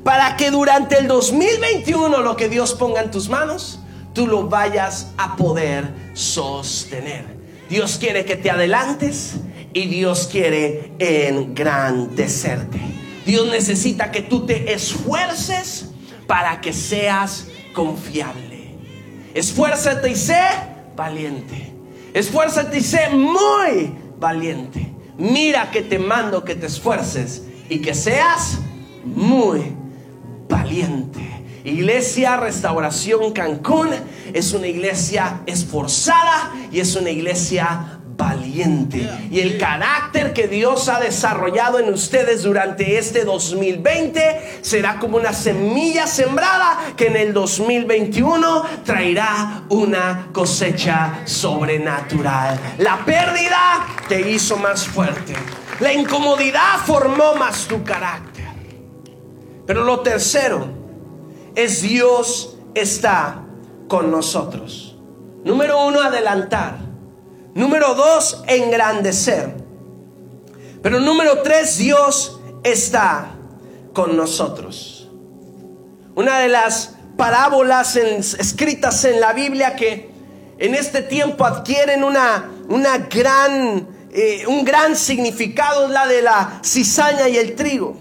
para 0.03 0.37
que 0.37 0.51
durante 0.51 0.97
el 0.97 1.07
2021 1.07 2.21
lo 2.21 2.35
que 2.35 2.47
Dios 2.47 2.73
ponga 2.73 3.01
en 3.01 3.11
tus 3.11 3.27
manos, 3.27 3.79
tú 4.13 4.27
lo 4.27 4.47
vayas 4.47 5.11
a 5.17 5.35
poder 5.35 5.89
sostener. 6.13 7.25
Dios 7.69 7.97
quiere 7.99 8.25
que 8.25 8.35
te 8.35 8.49
adelantes 8.49 9.35
y 9.73 9.87
Dios 9.87 10.27
quiere 10.31 10.93
engrandecerte. 10.99 12.88
Dios 13.29 13.47
necesita 13.47 14.11
que 14.11 14.23
tú 14.23 14.47
te 14.47 14.73
esfuerces 14.73 15.91
para 16.25 16.61
que 16.61 16.73
seas 16.73 17.45
confiable. 17.73 18.75
Esfuérzate 19.35 20.09
y 20.09 20.15
sé 20.15 20.41
valiente. 20.95 21.71
Esfuérzate 22.15 22.79
y 22.79 22.81
sé 22.81 23.09
muy 23.11 23.93
valiente. 24.19 24.93
Mira 25.19 25.69
que 25.69 25.83
te 25.83 25.99
mando 25.99 26.43
que 26.43 26.55
te 26.55 26.65
esfuerces 26.65 27.43
y 27.69 27.79
que 27.81 27.93
seas 27.93 28.61
muy 29.05 29.75
valiente. 30.49 31.21
Iglesia 31.63 32.35
Restauración 32.37 33.31
Cancún 33.31 33.89
es 34.33 34.53
una 34.53 34.65
iglesia 34.65 35.41
esforzada 35.45 36.51
y 36.71 36.79
es 36.79 36.95
una 36.95 37.11
iglesia 37.11 37.98
Y 38.49 39.39
el 39.39 39.57
carácter 39.57 40.33
que 40.33 40.47
Dios 40.47 40.89
ha 40.89 40.99
desarrollado 40.99 41.79
en 41.79 41.93
ustedes 41.93 42.43
durante 42.43 42.97
este 42.97 43.23
2020 43.23 44.59
será 44.61 44.99
como 44.99 45.17
una 45.17 45.33
semilla 45.33 46.07
sembrada 46.07 46.93
que 46.97 47.07
en 47.07 47.15
el 47.15 47.33
2021 47.33 48.63
traerá 48.83 49.63
una 49.69 50.29
cosecha 50.33 51.21
sobrenatural. 51.25 52.59
La 52.79 53.05
pérdida 53.05 53.85
te 54.07 54.29
hizo 54.31 54.57
más 54.57 54.87
fuerte. 54.87 55.33
La 55.79 55.93
incomodidad 55.93 56.79
formó 56.85 57.35
más 57.35 57.67
tu 57.67 57.83
carácter. 57.83 58.45
Pero 59.65 59.83
lo 59.83 59.99
tercero 59.99 60.67
es 61.55 61.81
Dios 61.81 62.57
está 62.73 63.43
con 63.87 64.11
nosotros. 64.11 64.97
Número 65.43 65.85
uno, 65.85 66.01
adelantar. 66.01 66.88
Número 67.59 67.93
dos, 67.93 68.41
engrandecer. 68.47 69.53
Pero 70.81 71.01
número 71.01 71.41
tres, 71.41 71.77
Dios 71.77 72.39
está 72.63 73.31
con 73.91 74.15
nosotros. 74.15 75.09
Una 76.15 76.39
de 76.39 76.47
las 76.47 76.95
parábolas 77.17 77.97
escritas 77.97 79.03
en 79.03 79.19
la 79.19 79.33
Biblia 79.33 79.75
que 79.75 80.09
en 80.57 80.73
este 80.73 81.01
tiempo 81.01 81.43
adquieren 81.43 82.05
una, 82.05 82.49
una 82.69 82.97
gran, 82.97 83.89
eh, 84.13 84.45
un 84.47 84.63
gran 84.63 84.95
significado 84.95 85.87
es 85.87 85.91
la 85.91 86.07
de 86.07 86.21
la 86.21 86.61
cizaña 86.63 87.27
y 87.27 87.35
el 87.35 87.55
trigo. 87.55 87.97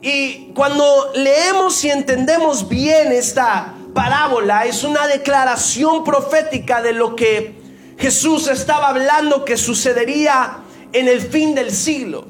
Y 0.00 0.54
cuando 0.54 1.12
leemos 1.14 1.84
y 1.84 1.90
entendemos 1.90 2.66
bien 2.70 3.12
esta 3.12 3.74
parábola, 3.92 4.64
es 4.64 4.82
una 4.82 5.06
declaración 5.06 6.04
profética 6.04 6.80
de 6.80 6.94
lo 6.94 7.14
que 7.14 7.55
Jesús 7.98 8.48
estaba 8.48 8.88
hablando 8.88 9.44
que 9.44 9.56
sucedería 9.56 10.58
en 10.92 11.08
el 11.08 11.20
fin 11.20 11.54
del 11.54 11.70
siglo. 11.70 12.26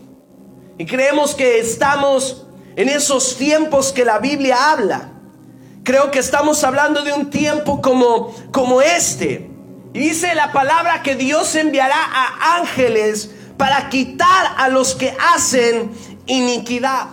Y 0.78 0.86
creemos 0.86 1.34
que 1.34 1.58
estamos 1.58 2.46
en 2.76 2.88
esos 2.88 3.36
tiempos 3.36 3.92
que 3.92 4.04
la 4.04 4.18
Biblia 4.18 4.72
habla. 4.72 5.12
Creo 5.82 6.10
que 6.10 6.18
estamos 6.18 6.62
hablando 6.64 7.02
de 7.02 7.12
un 7.12 7.30
tiempo 7.30 7.80
como, 7.80 8.34
como 8.52 8.82
este. 8.82 9.50
Y 9.92 9.98
dice 9.98 10.34
la 10.34 10.52
palabra 10.52 11.02
que 11.02 11.16
Dios 11.16 11.54
enviará 11.54 11.96
a 11.96 12.56
ángeles 12.58 13.30
para 13.56 13.88
quitar 13.88 14.54
a 14.58 14.68
los 14.68 14.94
que 14.94 15.16
hacen 15.34 15.90
iniquidad. 16.26 17.08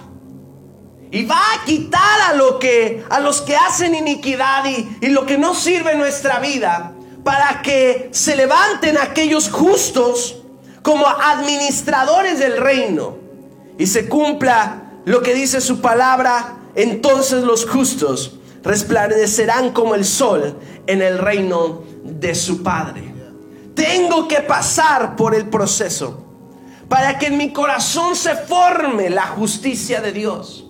Y 1.11 1.25
va 1.25 1.37
a 1.37 1.65
quitar 1.65 2.21
a, 2.29 2.33
lo 2.33 2.59
que, 2.59 3.03
a 3.09 3.19
los 3.19 3.41
que 3.41 3.55
hacen 3.55 3.95
iniquidad 3.95 4.65
y, 4.65 4.97
y 5.01 5.09
lo 5.09 5.25
que 5.25 5.37
no 5.37 5.53
sirve 5.53 5.91
en 5.91 5.99
nuestra 5.99 6.39
vida 6.39 6.92
para 7.23 7.61
que 7.61 8.09
se 8.11 8.35
levanten 8.35 8.97
aquellos 8.97 9.49
justos 9.49 10.41
como 10.81 11.07
administradores 11.07 12.39
del 12.39 12.57
reino 12.57 13.17
y 13.77 13.87
se 13.87 14.07
cumpla 14.09 14.83
lo 15.05 15.21
que 15.21 15.33
dice 15.33 15.61
su 15.61 15.81
palabra, 15.81 16.57
entonces 16.75 17.43
los 17.43 17.65
justos 17.65 18.37
resplandecerán 18.63 19.71
como 19.71 19.95
el 19.95 20.05
sol 20.05 20.57
en 20.87 21.01
el 21.01 21.17
reino 21.17 21.83
de 22.03 22.35
su 22.35 22.63
Padre. 22.63 23.13
Tengo 23.75 24.27
que 24.27 24.41
pasar 24.41 25.15
por 25.15 25.33
el 25.33 25.49
proceso 25.49 26.23
para 26.87 27.17
que 27.17 27.27
en 27.27 27.37
mi 27.37 27.51
corazón 27.51 28.15
se 28.15 28.35
forme 28.35 29.09
la 29.09 29.27
justicia 29.27 30.01
de 30.01 30.11
Dios 30.11 30.65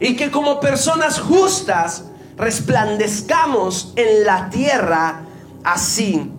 y 0.00 0.16
que 0.16 0.30
como 0.30 0.60
personas 0.60 1.20
justas 1.20 2.04
resplandezcamos 2.36 3.92
en 3.96 4.24
la 4.24 4.50
tierra 4.50 5.23
así 5.64 6.30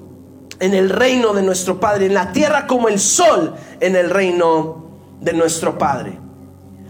en 0.60 0.74
el 0.74 0.90
reino 0.90 1.34
de 1.34 1.42
nuestro 1.42 1.80
Padre, 1.80 2.06
en 2.06 2.14
la 2.14 2.32
tierra 2.32 2.68
como 2.68 2.88
el 2.88 3.00
sol 3.00 3.56
en 3.80 3.96
el 3.96 4.10
reino 4.10 4.86
de 5.20 5.34
nuestro 5.34 5.78
Padre. 5.78 6.18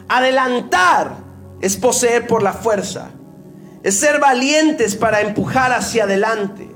Adelantar 0.08 1.18
es 1.62 1.78
poseer 1.78 2.28
por 2.28 2.44
la 2.44 2.54
fuerza, 2.54 3.10
es 3.82 4.00
ser 4.00 4.20
valientes 4.20 4.96
para 4.96 5.22
empujar 5.22 5.72
hacia 5.72 6.04
adelante. 6.04 6.70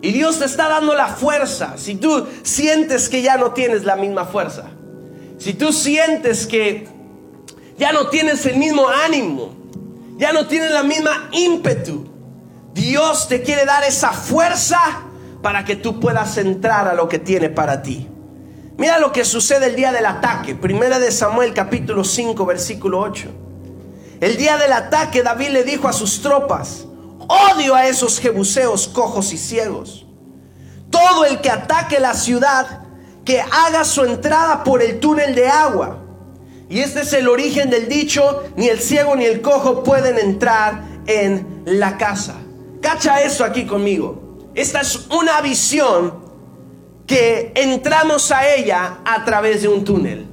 Y 0.00 0.12
Dios 0.12 0.38
te 0.38 0.44
está 0.44 0.68
dando 0.68 0.94
la 0.94 1.08
fuerza. 1.08 1.74
Si 1.76 1.96
tú 1.96 2.26
sientes 2.42 3.08
que 3.08 3.22
ya 3.22 3.36
no 3.36 3.52
tienes 3.52 3.84
la 3.84 3.96
misma 3.96 4.24
fuerza, 4.24 4.70
si 5.38 5.54
tú 5.54 5.72
sientes 5.72 6.46
que 6.46 6.88
ya 7.76 7.92
no 7.92 8.08
tienes 8.08 8.46
el 8.46 8.56
mismo 8.56 8.86
ánimo, 8.88 9.54
ya 10.16 10.32
no 10.32 10.46
tienes 10.46 10.70
la 10.70 10.82
misma 10.82 11.28
ímpetu, 11.32 12.06
Dios 12.76 13.26
te 13.26 13.40
quiere 13.40 13.64
dar 13.64 13.84
esa 13.84 14.12
fuerza 14.12 14.78
para 15.40 15.64
que 15.64 15.76
tú 15.76 15.98
puedas 15.98 16.36
entrar 16.36 16.86
a 16.86 16.92
lo 16.92 17.08
que 17.08 17.18
tiene 17.18 17.48
para 17.48 17.80
ti. 17.80 18.06
Mira 18.76 18.98
lo 18.98 19.12
que 19.12 19.24
sucede 19.24 19.68
el 19.68 19.76
día 19.76 19.92
del 19.92 20.04
ataque. 20.04 20.54
Primera 20.54 20.98
de 20.98 21.10
Samuel 21.10 21.54
capítulo 21.54 22.04
5 22.04 22.44
versículo 22.44 23.00
8. 23.00 23.28
El 24.20 24.36
día 24.36 24.58
del 24.58 24.74
ataque 24.74 25.22
David 25.22 25.48
le 25.48 25.64
dijo 25.64 25.88
a 25.88 25.94
sus 25.94 26.20
tropas, 26.20 26.84
odio 27.28 27.74
a 27.74 27.86
esos 27.86 28.20
jebuseos 28.20 28.88
cojos 28.88 29.32
y 29.32 29.38
ciegos. 29.38 30.04
Todo 30.90 31.24
el 31.24 31.40
que 31.40 31.50
ataque 31.50 31.98
la 31.98 32.12
ciudad, 32.12 32.82
que 33.24 33.40
haga 33.40 33.86
su 33.86 34.04
entrada 34.04 34.64
por 34.64 34.82
el 34.82 35.00
túnel 35.00 35.34
de 35.34 35.48
agua. 35.48 36.04
Y 36.68 36.80
este 36.80 37.00
es 37.00 37.12
el 37.14 37.26
origen 37.26 37.70
del 37.70 37.88
dicho, 37.88 38.44
ni 38.54 38.68
el 38.68 38.80
ciego 38.80 39.16
ni 39.16 39.24
el 39.24 39.40
cojo 39.40 39.82
pueden 39.82 40.18
entrar 40.18 40.82
en 41.06 41.62
la 41.64 41.96
casa. 41.96 42.34
Cacha 42.80 43.22
eso 43.22 43.44
aquí 43.44 43.66
conmigo. 43.66 44.50
Esta 44.54 44.80
es 44.80 45.06
una 45.10 45.40
visión 45.40 46.26
que 47.06 47.52
entramos 47.54 48.30
a 48.32 48.54
ella 48.54 48.98
a 49.04 49.24
través 49.24 49.62
de 49.62 49.68
un 49.68 49.84
túnel. 49.84 50.26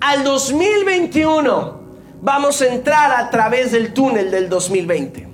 Al 0.00 0.24
2021 0.24 1.80
vamos 2.20 2.60
a 2.60 2.66
entrar 2.66 3.12
a 3.12 3.30
través 3.30 3.72
del 3.72 3.92
túnel 3.92 4.30
del 4.30 4.48
2020. 4.48 5.28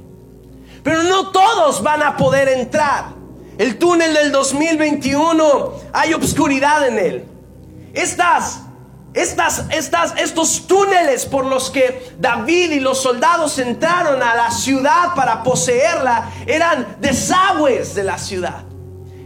Pero 0.83 1.03
no 1.03 1.31
todos 1.31 1.83
van 1.83 2.03
a 2.03 2.17
poder 2.17 2.49
entrar. 2.49 3.07
El 3.59 3.79
túnel 3.79 4.13
del 4.13 4.31
2021 4.31 5.73
hay 5.93 6.15
obscuridad 6.15 6.87
en 6.87 6.99
él. 6.99 7.25
Estas 7.95 8.66
estas, 9.17 9.65
estas, 9.71 10.13
estos 10.19 10.67
túneles 10.67 11.25
por 11.25 11.47
los 11.47 11.71
que 11.71 12.13
David 12.19 12.73
y 12.73 12.81
los 12.81 13.01
soldados 13.03 13.59
entraron 13.59 14.23
a 14.23 14.35
la 14.35 14.51
ciudad 14.51 15.15
para 15.17 15.43
poseerla 15.43 16.31
eran 16.47 16.97
desagües 17.01 17.95
de 17.95 18.05
la 18.05 18.19
ciudad. 18.19 18.65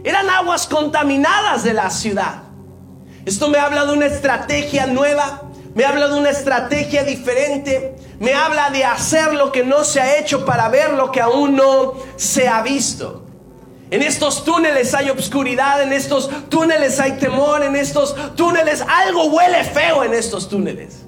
Eran 0.05 0.29
aguas 0.29 0.65
contaminadas 0.65 1.63
de 1.63 1.73
la 1.73 1.89
ciudad. 1.89 2.43
Esto 3.25 3.49
me 3.49 3.57
habla 3.57 3.83
de 3.83 3.91
una 3.91 4.05
estrategia 4.05 4.87
nueva, 4.87 5.41
me 5.75 5.83
habla 5.83 6.07
de 6.07 6.17
una 6.17 6.29
estrategia 6.29 7.03
diferente, 7.03 7.97
me 8.19 8.33
habla 8.33 8.69
de 8.69 8.85
hacer 8.85 9.33
lo 9.33 9.51
que 9.51 9.65
no 9.65 9.83
se 9.83 9.99
ha 9.99 10.17
hecho 10.17 10.45
para 10.45 10.69
ver 10.69 10.93
lo 10.93 11.11
que 11.11 11.19
aún 11.19 11.57
no 11.57 11.95
se 12.15 12.47
ha 12.47 12.61
visto. 12.61 13.25
En 13.91 14.01
estos 14.01 14.45
túneles 14.45 14.93
hay 14.93 15.09
obscuridad, 15.09 15.83
en 15.83 15.91
estos 15.91 16.29
túneles 16.47 16.97
hay 17.01 17.17
temor, 17.17 17.61
en 17.61 17.75
estos 17.75 18.15
túneles 18.35 18.81
algo 18.87 19.25
huele 19.25 19.65
feo 19.65 20.05
en 20.05 20.13
estos 20.13 20.47
túneles. 20.47 21.03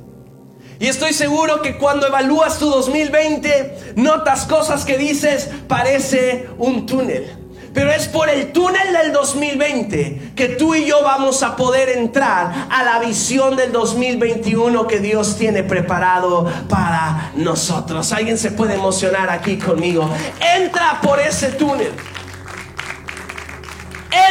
Y 0.79 0.87
estoy 0.87 1.13
seguro 1.13 1.61
que 1.61 1.77
cuando 1.77 2.07
evalúas 2.07 2.59
tu 2.59 2.69
2020, 2.69 3.93
notas 3.95 4.43
cosas 4.45 4.83
que 4.83 4.97
dices, 4.97 5.49
parece 5.69 6.49
un 6.57 6.85
túnel. 6.85 7.37
Pero 7.73 7.89
es 7.89 8.09
por 8.09 8.29
el 8.29 8.51
túnel 8.51 8.91
del 8.91 9.13
2020 9.13 10.33
que 10.35 10.49
tú 10.49 10.75
y 10.75 10.85
yo 10.85 11.01
vamos 11.03 11.41
a 11.41 11.55
poder 11.55 11.87
entrar 11.87 12.67
a 12.69 12.83
la 12.83 12.99
visión 12.99 13.55
del 13.55 13.71
2021 13.71 14.87
que 14.87 14.99
Dios 14.99 15.37
tiene 15.37 15.63
preparado 15.63 16.51
para 16.67 17.31
nosotros. 17.35 18.11
Alguien 18.11 18.37
se 18.37 18.51
puede 18.51 18.73
emocionar 18.73 19.29
aquí 19.29 19.57
conmigo. 19.57 20.09
Entra 20.57 20.99
por 21.01 21.21
ese 21.21 21.47
túnel. 21.47 21.93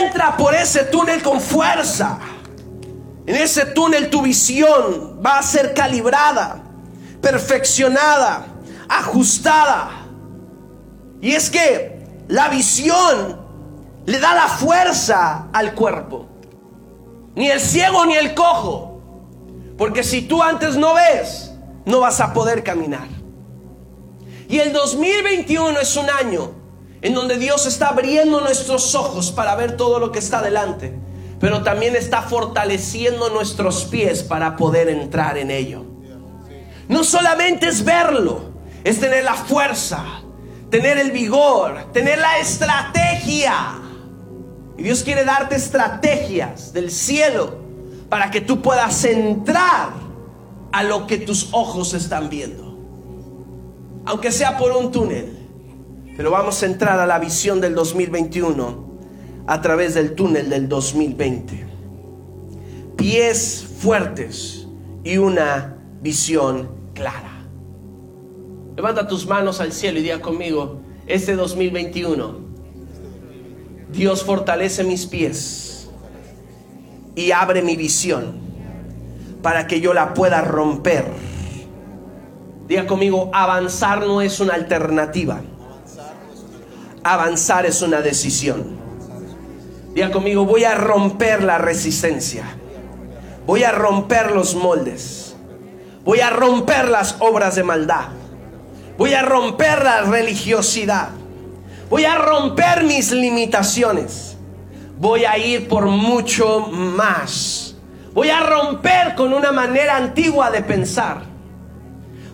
Entra 0.01 0.37
por 0.37 0.55
ese 0.55 0.85
túnel 0.85 1.23
con 1.23 1.41
fuerza. 1.41 2.19
En 3.27 3.37
ese 3.37 3.67
túnel 3.67 4.11
tu 4.11 4.23
visión 4.23 5.21
va 5.25 5.39
a 5.39 5.43
ser 5.43 5.75
calibrada, 5.75 6.63
perfeccionada, 7.21 8.47
ajustada. 8.89 9.91
Y 11.21 11.33
es 11.33 11.51
que 11.51 12.05
la 12.29 12.49
visión 12.49 13.41
le 14.07 14.21
da 14.21 14.35
la 14.35 14.49
fuerza 14.49 15.49
al 15.53 15.75
cuerpo. 15.75 16.27
Ni 17.35 17.49
el 17.49 17.61
ciego 17.61 18.07
ni 18.07 18.15
el 18.15 18.35
cojo. 18.35 19.01
Porque 19.79 20.05
si 20.05 20.23
tú 20.23 20.43
antes 20.43 20.77
no 20.77 20.95
ves, 20.95 21.53
no 21.85 22.01
vas 22.01 22.21
a 22.21 22.33
poder 22.33 22.63
caminar. 22.63 23.09
Y 24.49 24.59
el 24.59 24.73
2021 24.73 25.79
es 25.81 25.97
un 25.97 26.11
año 26.11 26.62
en 27.03 27.15
donde 27.15 27.37
Dios 27.37 27.67
está 27.67 27.89
abriendo 27.89 28.41
nuestros 28.41 28.95
ojos 28.95 29.33
para 29.33 29.57
ver 29.57 29.77
todo 29.77 29.99
lo 29.99 30.13
que 30.13 30.21
está 30.21 30.41
delante, 30.41 30.95
pero 31.41 31.65
también 31.65 31.97
está 31.97 32.23
fortaleciendo 32.23 33.29
nuestros 33.31 33.85
pies 33.85 34.23
para 34.23 34.57
poder 34.57 34.89
entrar 34.89 35.37
en 35.37 35.51
ello. 35.51 35.85
No 36.89 37.03
solamente 37.03 37.67
es 37.69 37.85
verlo, 37.85 38.53
es 38.85 39.01
tener 39.01 39.25
la 39.25 39.35
fuerza, 39.35 40.05
tener 40.71 40.99
el 40.99 41.11
vigor, 41.11 41.87
tener 41.93 42.19
la 42.19 42.39
estrategia. 42.39 43.81
Y 44.79 44.83
Dios 44.85 45.03
quiere 45.03 45.25
darte 45.25 45.57
estrategias 45.57 46.73
del 46.73 46.91
cielo 46.91 47.57
para 48.09 48.31
que 48.31 48.41
tú 48.41 48.63
puedas 48.63 49.05
entrar 49.05 49.91
a 50.71 50.83
lo 50.85 51.07
que 51.09 51.19
tus 51.19 51.49
ojos 51.53 51.95
están 51.95 52.29
viendo. 52.29 52.79
Aunque 54.05 54.31
sea 54.31 54.57
por 54.57 54.73
un 54.73 54.93
túnel. 54.93 55.42
Pero 56.17 56.31
vamos 56.31 56.63
a 56.63 56.67
entrar 56.67 56.99
a 56.99 57.07
la 57.07 57.19
visión 57.19 57.61
del 57.61 57.75
2021 57.75 58.93
a 59.47 59.61
través 59.61 59.95
del 59.95 60.15
túnel 60.15 60.51
del 60.51 60.69
2020. 60.69 61.67
Pies 62.97 63.67
fuertes 63.79 64.67
y 65.05 65.17
una 65.17 65.79
visión 66.01 66.71
clara. 66.95 67.47
Levanta 68.77 69.07
tus 69.09 69.27
manos 69.27 69.61
al 69.61 69.73
cielo 69.73 69.99
y 69.99 70.03
diga 70.03 70.21
conmigo, 70.21 70.81
este 71.07 71.35
2021, 71.35 72.37
Dios 73.91 74.23
fortalece 74.25 74.85
mis 74.85 75.07
pies 75.07 75.91
y 77.15 77.33
abre 77.33 77.63
mi 77.63 77.77
visión 77.77 78.41
para 79.43 79.67
que 79.67 79.81
yo 79.81 79.93
la 79.93 80.15
pueda 80.15 80.43
romper. 80.43 81.07
Diga 82.69 82.87
conmigo, 82.87 83.31
avanzar 83.35 84.07
no 84.07 84.23
es 84.23 84.41
una 84.41 84.55
alternativa. 84.55 85.43
Avanzar 87.05 87.67
es 87.67 87.83
una 87.83 88.01
decisión. 88.01 88.81
Diga 89.95 90.11
conmigo, 90.11 90.45
voy 90.45 90.65
a 90.65 90.75
romper 90.75 91.43
la 91.43 91.59
resistencia. 91.59 92.45
Voy 93.47 93.65
a 93.65 93.73
romper 93.73 94.31
los 94.31 94.55
moldes. 94.55 95.35
Voy 96.05 96.21
a 96.21 96.31
romper 96.31 96.89
las 96.89 97.17
obras 97.19 97.57
de 97.57 97.65
maldad. 97.65 98.09
Voy 98.97 99.15
a 99.15 99.23
romper 99.23 99.83
la 99.83 100.03
religiosidad. 100.03 101.09
Voy 101.91 102.05
a 102.05 102.17
romper 102.17 102.85
mis 102.85 103.11
limitaciones. 103.13 104.37
Voy 104.97 105.25
a 105.25 105.37
ir 105.39 105.69
por 105.69 105.87
mucho 105.87 106.61
más. 106.61 107.75
Voy 108.15 108.31
a 108.31 108.41
romper 108.41 109.15
con 109.15 109.33
una 109.33 109.53
manera 109.53 109.97
antigua 109.97 110.51
de 110.51 110.63
pensar. 110.63 111.23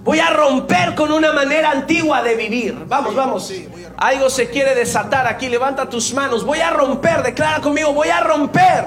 Voy 0.05 0.21
a 0.21 0.31
romper 0.31 0.95
con 0.95 1.11
una 1.11 1.33
manera 1.33 1.71
antigua 1.71 2.23
de 2.23 2.35
vivir. 2.35 2.85
Vamos, 2.87 3.15
vamos. 3.15 3.53
Algo 3.99 4.31
se 4.31 4.49
quiere 4.49 4.77
desatar 4.77 5.27
aquí. 5.27 5.49
Levanta 5.49 5.89
tus 5.89 6.15
manos. 6.15 6.45
Voy 6.45 6.61
a 6.61 6.71
romper. 6.71 7.25
Declara 7.25 7.61
conmigo. 7.61 7.93
Voy 7.93 8.09
a 8.09 8.21
romper 8.21 8.87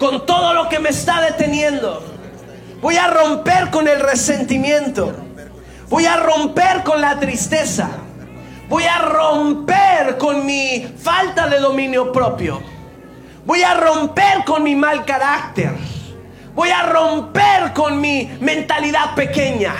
con 0.00 0.26
todo 0.26 0.52
lo 0.52 0.68
que 0.68 0.80
me 0.80 0.88
está 0.88 1.20
deteniendo. 1.20 2.02
Voy 2.80 2.96
a 2.96 3.06
romper 3.06 3.70
con 3.70 3.86
el 3.86 4.00
resentimiento. 4.00 5.14
Voy 5.88 6.06
a 6.06 6.16
romper 6.16 6.82
con 6.82 7.00
la 7.00 7.20
tristeza. 7.20 7.88
Voy 8.68 8.82
a 8.82 8.98
romper 8.98 10.18
con 10.18 10.44
mi 10.44 10.84
falta 10.98 11.46
de 11.46 11.60
dominio 11.60 12.10
propio. 12.10 12.60
Voy 13.44 13.62
a 13.62 13.74
romper 13.74 14.44
con 14.44 14.64
mi 14.64 14.74
mal 14.74 15.04
carácter. 15.04 15.70
Voy 16.52 16.70
a 16.70 16.82
romper 16.82 17.72
con 17.72 18.00
mi 18.00 18.28
mentalidad 18.40 19.14
pequeña. 19.14 19.74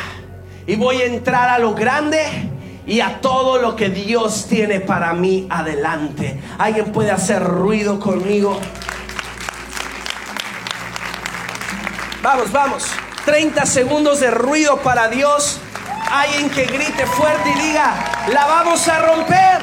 Y 0.68 0.76
voy 0.76 1.02
a 1.02 1.06
entrar 1.06 1.48
a 1.48 1.58
lo 1.58 1.74
grande 1.74 2.52
y 2.86 3.00
a 3.00 3.20
todo 3.20 3.58
lo 3.58 3.74
que 3.74 3.90
Dios 3.90 4.46
tiene 4.48 4.80
para 4.80 5.12
mí 5.12 5.46
adelante. 5.50 6.40
¿Alguien 6.58 6.92
puede 6.92 7.10
hacer 7.10 7.42
ruido 7.42 7.98
conmigo? 7.98 8.60
Vamos, 12.22 12.52
vamos. 12.52 12.84
30 13.24 13.66
segundos 13.66 14.20
de 14.20 14.30
ruido 14.30 14.76
para 14.78 15.08
Dios. 15.08 15.60
Alguien 16.10 16.48
que 16.50 16.64
grite 16.66 17.04
fuerte 17.06 17.50
y 17.50 17.60
diga, 17.60 17.92
la 18.32 18.46
vamos 18.46 18.86
a 18.86 18.98
romper. 19.00 19.62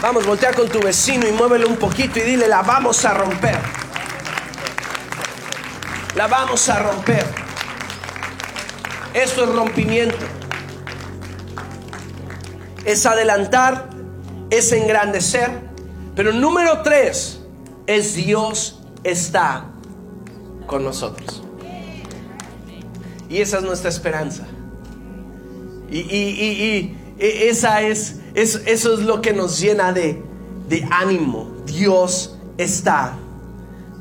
Vamos, 0.00 0.24
voltea 0.24 0.52
con 0.52 0.68
tu 0.68 0.80
vecino 0.80 1.26
y 1.26 1.32
muévelo 1.32 1.68
un 1.68 1.76
poquito 1.76 2.20
y 2.20 2.22
dile, 2.22 2.48
la 2.48 2.62
vamos 2.62 3.04
a 3.04 3.12
romper. 3.12 3.79
La 6.20 6.26
vamos 6.26 6.68
a 6.68 6.78
romper. 6.78 7.24
Esto 9.14 9.44
es 9.44 9.54
rompimiento. 9.54 10.18
Es 12.84 13.06
adelantar, 13.06 13.88
es 14.50 14.70
engrandecer. 14.72 15.48
Pero 16.14 16.34
número 16.34 16.82
tres 16.82 17.40
es 17.86 18.16
Dios 18.16 18.82
está 19.02 19.64
con 20.66 20.84
nosotros. 20.84 21.42
Y 23.30 23.38
esa 23.38 23.56
es 23.56 23.62
nuestra 23.62 23.88
esperanza. 23.88 24.46
Y, 25.88 26.00
y, 26.00 26.18
y, 26.18 26.98
esa 27.18 27.80
es, 27.80 28.20
es, 28.34 28.56
eso 28.66 28.92
es 28.92 29.00
lo 29.00 29.22
que 29.22 29.32
nos 29.32 29.58
llena 29.58 29.94
de, 29.94 30.22
de 30.68 30.86
ánimo. 30.90 31.50
Dios 31.64 32.36
está 32.58 33.16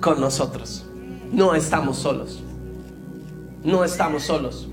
con 0.01 0.19
nosotros. 0.19 0.88
No 1.31 1.55
estamos 1.55 1.97
solos. 1.97 2.41
No 3.63 3.83
estamos 3.83 4.23
solos. 4.23 4.67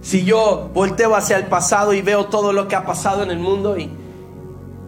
Si 0.00 0.24
yo 0.24 0.70
volteo 0.72 1.14
hacia 1.14 1.36
el 1.36 1.46
pasado 1.46 1.92
y 1.92 2.02
veo 2.02 2.26
todo 2.26 2.52
lo 2.52 2.68
que 2.68 2.76
ha 2.76 2.86
pasado 2.86 3.22
en 3.22 3.30
el 3.30 3.38
mundo 3.38 3.76
y 3.76 3.90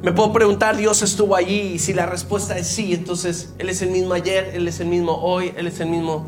me 0.02 0.12
puedo 0.12 0.32
preguntar, 0.32 0.76
Dios 0.76 1.02
estuvo 1.02 1.36
allí 1.36 1.60
y 1.74 1.78
si 1.78 1.92
la 1.92 2.06
respuesta 2.06 2.56
es 2.56 2.68
sí, 2.68 2.94
entonces 2.94 3.54
Él 3.58 3.68
es 3.68 3.82
el 3.82 3.90
mismo 3.90 4.14
ayer, 4.14 4.52
Él 4.54 4.66
es 4.66 4.80
el 4.80 4.88
mismo 4.88 5.12
hoy, 5.12 5.52
Él 5.56 5.66
es 5.66 5.78
el 5.80 5.90
mismo 5.90 6.26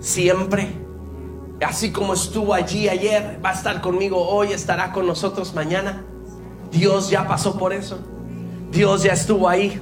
siempre. 0.00 0.68
Así 1.62 1.92
como 1.92 2.14
estuvo 2.14 2.54
allí 2.54 2.88
ayer, 2.88 3.38
va 3.44 3.50
a 3.50 3.52
estar 3.52 3.80
conmigo 3.82 4.26
hoy, 4.26 4.52
estará 4.52 4.92
con 4.92 5.06
nosotros 5.06 5.54
mañana. 5.54 6.02
Dios 6.70 7.10
ya 7.10 7.28
pasó 7.28 7.58
por 7.58 7.72
eso. 7.72 7.98
Dios 8.70 9.02
ya 9.02 9.12
estuvo 9.12 9.48
ahí. 9.48 9.78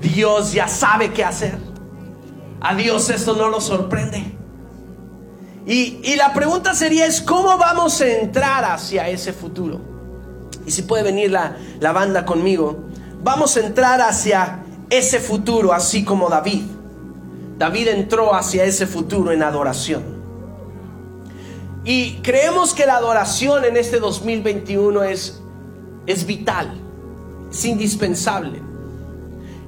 Dios 0.00 0.52
ya 0.52 0.66
sabe 0.66 1.12
qué 1.12 1.24
hacer. 1.24 1.58
A 2.60 2.74
Dios 2.74 3.08
esto 3.10 3.34
no 3.34 3.48
lo 3.48 3.60
sorprende. 3.60 4.34
Y, 5.66 6.00
y, 6.02 6.16
la 6.16 6.32
pregunta 6.32 6.74
sería 6.74 7.04
es, 7.04 7.20
¿cómo 7.20 7.58
vamos 7.58 8.00
a 8.00 8.08
entrar 8.08 8.64
hacia 8.64 9.08
ese 9.08 9.34
futuro? 9.34 9.80
Y 10.66 10.70
si 10.70 10.82
puede 10.82 11.02
venir 11.02 11.30
la, 11.30 11.56
la 11.78 11.92
banda 11.92 12.24
conmigo, 12.24 12.86
vamos 13.22 13.56
a 13.56 13.60
entrar 13.60 14.00
hacia 14.00 14.64
ese 14.88 15.20
futuro 15.20 15.72
así 15.72 16.04
como 16.04 16.28
David. 16.30 16.62
David 17.58 17.88
entró 17.88 18.34
hacia 18.34 18.64
ese 18.64 18.86
futuro 18.86 19.32
en 19.32 19.42
adoración. 19.42 20.18
Y 21.84 22.16
creemos 22.22 22.74
que 22.74 22.86
la 22.86 22.96
adoración 22.96 23.64
en 23.64 23.76
este 23.76 23.98
2021 23.98 25.02
es, 25.04 25.40
es 26.06 26.26
vital, 26.26 26.72
es 27.50 27.64
indispensable. 27.64 28.62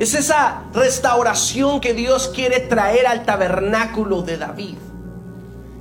Es 0.01 0.15
esa 0.15 0.63
restauración 0.73 1.79
que 1.79 1.93
Dios 1.93 2.33
quiere 2.35 2.61
traer 2.61 3.07
al 3.07 3.27
tabernáculo 3.27 4.23
de 4.23 4.39
David. 4.39 4.79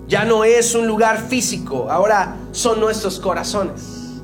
Ya 0.09 0.25
no 0.25 0.43
es 0.43 0.75
un 0.75 0.87
lugar 0.87 1.29
físico, 1.29 1.89
ahora 1.89 2.35
son 2.51 2.81
nuestros 2.81 3.17
corazones. 3.17 4.19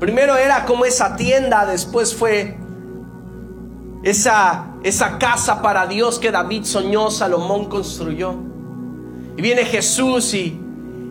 Primero 0.00 0.34
era 0.34 0.64
como 0.64 0.84
esa 0.84 1.14
tienda, 1.14 1.66
después 1.66 2.16
fue 2.16 2.58
esa, 4.02 4.74
esa 4.82 5.18
casa 5.18 5.62
para 5.62 5.86
Dios 5.86 6.18
que 6.18 6.32
David 6.32 6.64
soñó, 6.64 7.08
Salomón 7.08 7.66
construyó. 7.66 8.34
Y 9.36 9.40
viene 9.40 9.64
Jesús 9.66 10.34
y, 10.34 10.60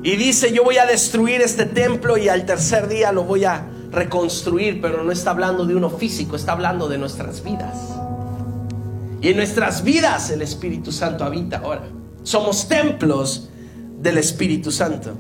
Y 0.04 0.18
dice, 0.18 0.52
yo 0.52 0.66
voy 0.66 0.80
a 0.80 0.86
destruir 0.86 1.42
este 1.42 1.66
templo 1.66 2.18
y 2.18 2.28
al 2.28 2.46
tercer 2.46 2.90
día 2.90 3.14
lo 3.14 3.24
voy 3.24 3.46
a 3.46 3.66
reconstruir, 3.96 4.82
pero 4.82 5.04
no 5.04 5.12
está 5.12 5.32
hablando 5.32 5.66
de 5.66 5.76
uno 5.76 5.90
físico, 5.90 6.36
está 6.36 6.52
hablando 6.52 6.88
de 6.88 6.98
nuestras 6.98 7.44
vidas. 7.44 7.96
Y 9.22 9.30
en 9.30 9.38
nuestras 9.38 9.84
vidas 9.84 10.30
el 10.30 10.44
Espíritu 10.44 10.92
Santo 10.92 11.24
habita 11.24 11.58
ahora. 11.58 11.88
Somos 12.24 12.68
templos 12.68 13.50
del 14.00 14.18
Espíritu 14.18 14.72
Santo. 14.72 15.14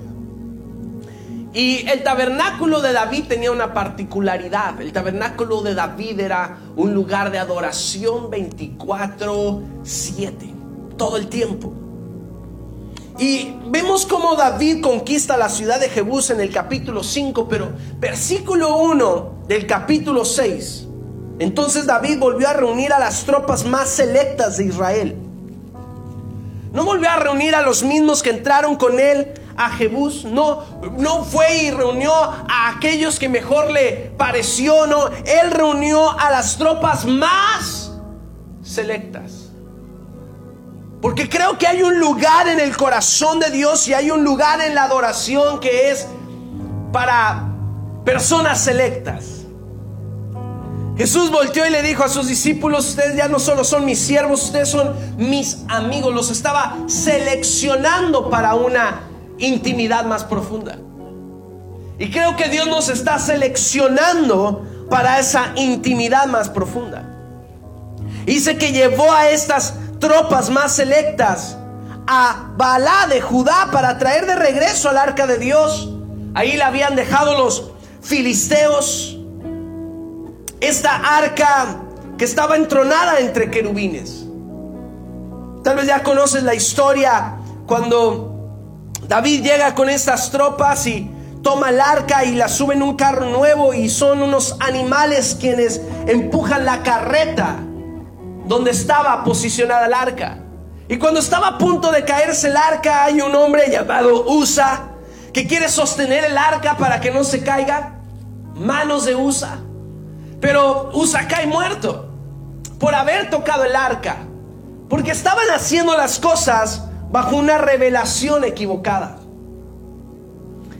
Y 1.53 1.87
el 1.89 2.03
tabernáculo 2.03 2.81
de 2.81 2.91
David 2.91 3.25
tenía 3.29 3.51
una 3.51 3.73
particularidad. 3.73 4.81
El 4.81 4.91
tabernáculo 4.91 5.61
de 5.61 5.73
David 5.73 6.19
era 6.19 6.57
un 6.75 6.93
lugar 6.93 7.31
de 7.31 7.39
adoración 7.39 8.29
24/7, 8.29 10.53
todo 10.97 11.15
el 11.15 11.27
tiempo. 11.27 11.84
Y 13.17 13.55
vemos 13.67 14.05
cómo 14.05 14.35
David 14.35 14.81
conquista 14.81 15.37
la 15.37 15.49
ciudad 15.49 15.79
de 15.79 15.89
Jebús 15.89 16.29
en 16.31 16.41
el 16.41 16.51
capítulo 16.51 17.01
5, 17.01 17.47
pero 17.47 17.71
versículo 17.97 18.77
1 18.77 19.45
del 19.47 19.65
capítulo 19.65 20.25
6. 20.25 20.87
Entonces 21.39 21.85
David 21.85 22.19
volvió 22.19 22.49
a 22.49 22.53
reunir 22.53 22.91
a 22.91 22.99
las 22.99 23.23
tropas 23.23 23.65
más 23.65 23.89
selectas 23.89 24.57
de 24.57 24.65
Israel. 24.65 25.15
No 26.73 26.83
volvió 26.83 27.09
a 27.09 27.15
reunir 27.15 27.55
a 27.55 27.61
los 27.61 27.83
mismos 27.83 28.21
que 28.21 28.31
entraron 28.31 28.75
con 28.75 28.99
él 28.99 29.33
a 29.55 29.69
Jebús, 29.69 30.25
no, 30.25 30.63
no 30.97 31.23
fue 31.23 31.63
y 31.63 31.71
reunió 31.71 32.13
a 32.13 32.73
aquellos 32.75 33.17
que 33.17 33.29
mejor 33.29 33.71
le 33.71 34.11
pareció, 34.17 34.85
no, 34.85 35.07
él 35.07 35.51
reunió 35.51 36.11
a 36.19 36.29
las 36.31 36.57
tropas 36.57 37.05
más 37.05 37.93
selectas. 38.61 39.44
Porque 41.05 41.29
creo 41.29 41.59
que 41.59 41.67
hay 41.67 41.83
un 41.83 41.99
lugar 41.99 42.47
en 42.47 42.59
el 42.59 42.75
corazón 42.75 43.39
de 43.39 43.51
Dios 43.51 43.87
y 43.87 43.93
hay 43.93 44.09
un 44.09 44.23
lugar 44.23 44.59
en 44.59 44.73
la 44.73 44.85
adoración 44.85 45.59
que 45.59 45.91
es 45.91 46.07
para 46.91 47.45
personas 48.03 48.59
selectas. 48.59 49.45
Jesús 50.97 51.29
volteó 51.29 51.63
y 51.67 51.69
le 51.69 51.83
dijo 51.83 52.03
a 52.03 52.09
sus 52.09 52.27
discípulos, 52.27 52.89
ustedes 52.89 53.15
ya 53.15 53.27
no 53.27 53.37
solo 53.37 53.63
son 53.63 53.85
mis 53.85 53.99
siervos, 53.99 54.45
ustedes 54.45 54.67
son 54.67 54.95
mis 55.15 55.59
amigos. 55.67 56.11
Los 56.11 56.31
estaba 56.31 56.75
seleccionando 56.87 58.31
para 58.31 58.55
una 58.55 59.01
intimidad 59.37 60.05
más 60.05 60.23
profunda. 60.23 60.79
Y 61.99 62.09
creo 62.09 62.35
que 62.35 62.49
Dios 62.49 62.65
nos 62.65 62.89
está 62.89 63.19
seleccionando 63.19 64.65
para 64.89 65.19
esa 65.19 65.51
intimidad 65.55 66.25
más 66.25 66.49
profunda. 66.49 67.11
Dice 68.25 68.57
que 68.57 68.71
llevó 68.71 69.11
a 69.11 69.29
estas 69.29 69.75
tropas 69.99 70.49
más 70.49 70.75
selectas 70.75 71.57
a 72.07 72.51
Balá 72.55 73.07
de 73.09 73.21
Judá 73.21 73.69
para 73.71 73.97
traer 73.97 74.25
de 74.25 74.35
regreso 74.35 74.89
al 74.89 74.97
arca 74.97 75.27
de 75.27 75.37
Dios. 75.37 75.89
Ahí 76.33 76.57
la 76.57 76.67
habían 76.67 76.95
dejado 76.95 77.37
los 77.37 77.71
filisteos. 78.01 79.17
Esta 80.59 81.17
arca 81.17 81.77
que 82.17 82.25
estaba 82.25 82.55
entronada 82.55 83.19
entre 83.19 83.49
querubines. 83.49 84.25
Tal 85.63 85.77
vez 85.77 85.87
ya 85.87 86.03
conoces 86.03 86.43
la 86.43 86.53
historia 86.53 87.37
cuando 87.65 88.35
David 89.07 89.43
llega 89.43 89.75
con 89.75 89.89
estas 89.89 90.31
tropas 90.31 90.85
y 90.87 91.11
toma 91.41 91.69
el 91.69 91.81
arca 91.81 92.23
y 92.25 92.35
la 92.35 92.47
sube 92.47 92.75
en 92.75 92.83
un 92.83 92.95
carro 92.95 93.29
nuevo 93.29 93.73
y 93.73 93.89
son 93.89 94.21
unos 94.21 94.57
animales 94.59 95.37
quienes 95.39 95.81
empujan 96.07 96.65
la 96.65 96.83
carreta 96.83 97.57
donde 98.47 98.71
estaba 98.71 99.23
posicionada 99.23 99.87
el 99.87 99.93
arca. 99.93 100.39
Y 100.87 100.97
cuando 100.97 101.19
estaba 101.19 101.47
a 101.47 101.57
punto 101.57 101.91
de 101.91 102.03
caerse 102.05 102.47
el 102.47 102.57
arca, 102.57 103.05
hay 103.05 103.21
un 103.21 103.33
hombre 103.35 103.69
llamado 103.71 104.25
Usa 104.27 104.91
que 105.33 105.47
quiere 105.47 105.67
sostener 105.67 106.25
el 106.25 106.37
arca 106.37 106.77
para 106.77 106.99
que 107.01 107.11
no 107.11 107.23
se 107.23 107.43
caiga. 107.43 107.99
Manos 108.55 109.05
de 109.05 109.15
Usa. 109.15 109.57
Pero 110.39 110.91
Usa 110.93 111.27
cae 111.27 111.47
muerto 111.47 112.09
por 112.79 112.93
haber 112.93 113.29
tocado 113.29 113.63
el 113.63 113.75
arca. 113.75 114.17
Porque 114.87 115.11
estaban 115.11 115.49
haciendo 115.53 115.97
las 115.97 116.19
cosas 116.19 116.83
bajo 117.09 117.35
una 117.35 117.57
revelación 117.57 118.43
equivocada. 118.43 119.17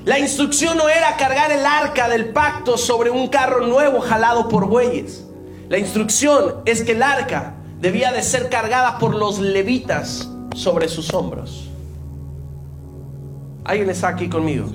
La 0.05 0.19
instrucción 0.19 0.77
no 0.77 0.87
era 0.87 1.17
cargar 1.17 1.51
el 1.51 1.65
arca 1.65 2.07
del 2.07 2.29
pacto 2.31 2.77
sobre 2.77 3.09
un 3.09 3.27
carro 3.27 3.65
nuevo 3.65 4.01
jalado 4.01 4.47
por 4.49 4.67
bueyes. 4.67 5.25
La 5.67 5.79
instrucción 5.79 6.61
es 6.65 6.83
que 6.83 6.91
el 6.91 7.01
arca 7.01 7.54
debía 7.79 8.11
de 8.11 8.21
ser 8.23 8.49
cargada 8.49 8.97
por 8.97 9.15
los 9.15 9.39
levitas 9.39 10.29
sobre 10.55 10.87
sus 10.87 11.13
hombros. 11.13 11.69
¿Alguien 13.63 13.89
está 13.89 14.09
aquí 14.09 14.29
conmigo? 14.29 14.67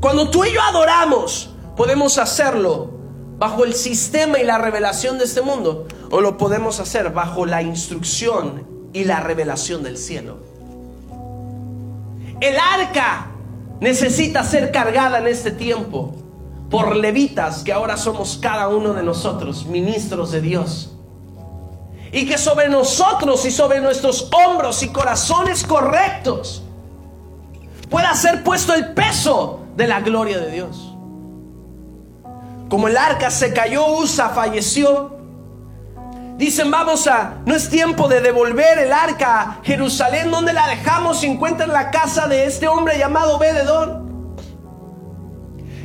Cuando 0.00 0.30
tú 0.30 0.44
y 0.44 0.52
yo 0.52 0.60
adoramos, 0.62 1.50
podemos 1.76 2.18
hacerlo 2.18 2.90
bajo 3.38 3.64
el 3.64 3.74
sistema 3.74 4.38
y 4.38 4.44
la 4.44 4.58
revelación 4.58 5.18
de 5.18 5.24
este 5.24 5.42
mundo 5.42 5.86
o 6.10 6.20
lo 6.20 6.36
podemos 6.36 6.78
hacer 6.80 7.10
bajo 7.10 7.46
la 7.46 7.62
instrucción 7.62 8.66
y 8.92 9.04
la 9.04 9.20
revelación 9.20 9.82
del 9.82 9.96
cielo. 9.96 10.38
El 12.40 12.56
arca 12.56 13.30
necesita 13.80 14.44
ser 14.44 14.70
cargada 14.70 15.18
en 15.18 15.26
este 15.26 15.50
tiempo 15.50 16.14
por 16.70 16.96
levitas, 16.96 17.62
que 17.62 17.72
ahora 17.72 17.96
somos 17.96 18.38
cada 18.40 18.68
uno 18.68 18.94
de 18.94 19.02
nosotros, 19.02 19.66
ministros 19.66 20.30
de 20.30 20.40
Dios. 20.40 20.92
Y 22.12 22.26
que 22.26 22.36
sobre 22.36 22.68
nosotros 22.68 23.44
y 23.46 23.50
sobre 23.50 23.80
nuestros 23.80 24.30
hombros 24.32 24.82
y 24.82 24.88
corazones 24.88 25.64
correctos 25.64 26.62
pueda 27.88 28.14
ser 28.14 28.44
puesto 28.44 28.74
el 28.74 28.92
peso 28.92 29.60
de 29.76 29.86
la 29.86 30.00
gloria 30.00 30.38
de 30.38 30.50
Dios. 30.50 30.94
Como 32.68 32.88
el 32.88 32.96
arca 32.96 33.30
se 33.30 33.52
cayó, 33.52 33.86
Usa 33.98 34.30
falleció. 34.30 35.16
Dicen, 36.36 36.70
vamos 36.70 37.06
a, 37.06 37.34
no 37.44 37.54
es 37.54 37.68
tiempo 37.68 38.08
de 38.08 38.20
devolver 38.20 38.78
el 38.78 38.92
arca 38.92 39.40
a 39.40 39.60
Jerusalén, 39.62 40.30
donde 40.30 40.52
la 40.52 40.66
dejamos, 40.68 41.20
se 41.20 41.26
encuentra 41.26 41.66
en 41.66 41.72
la 41.72 41.90
casa 41.90 42.28
de 42.28 42.46
este 42.46 42.68
hombre 42.68 42.98
llamado 42.98 43.38
Bededón. 43.38 44.34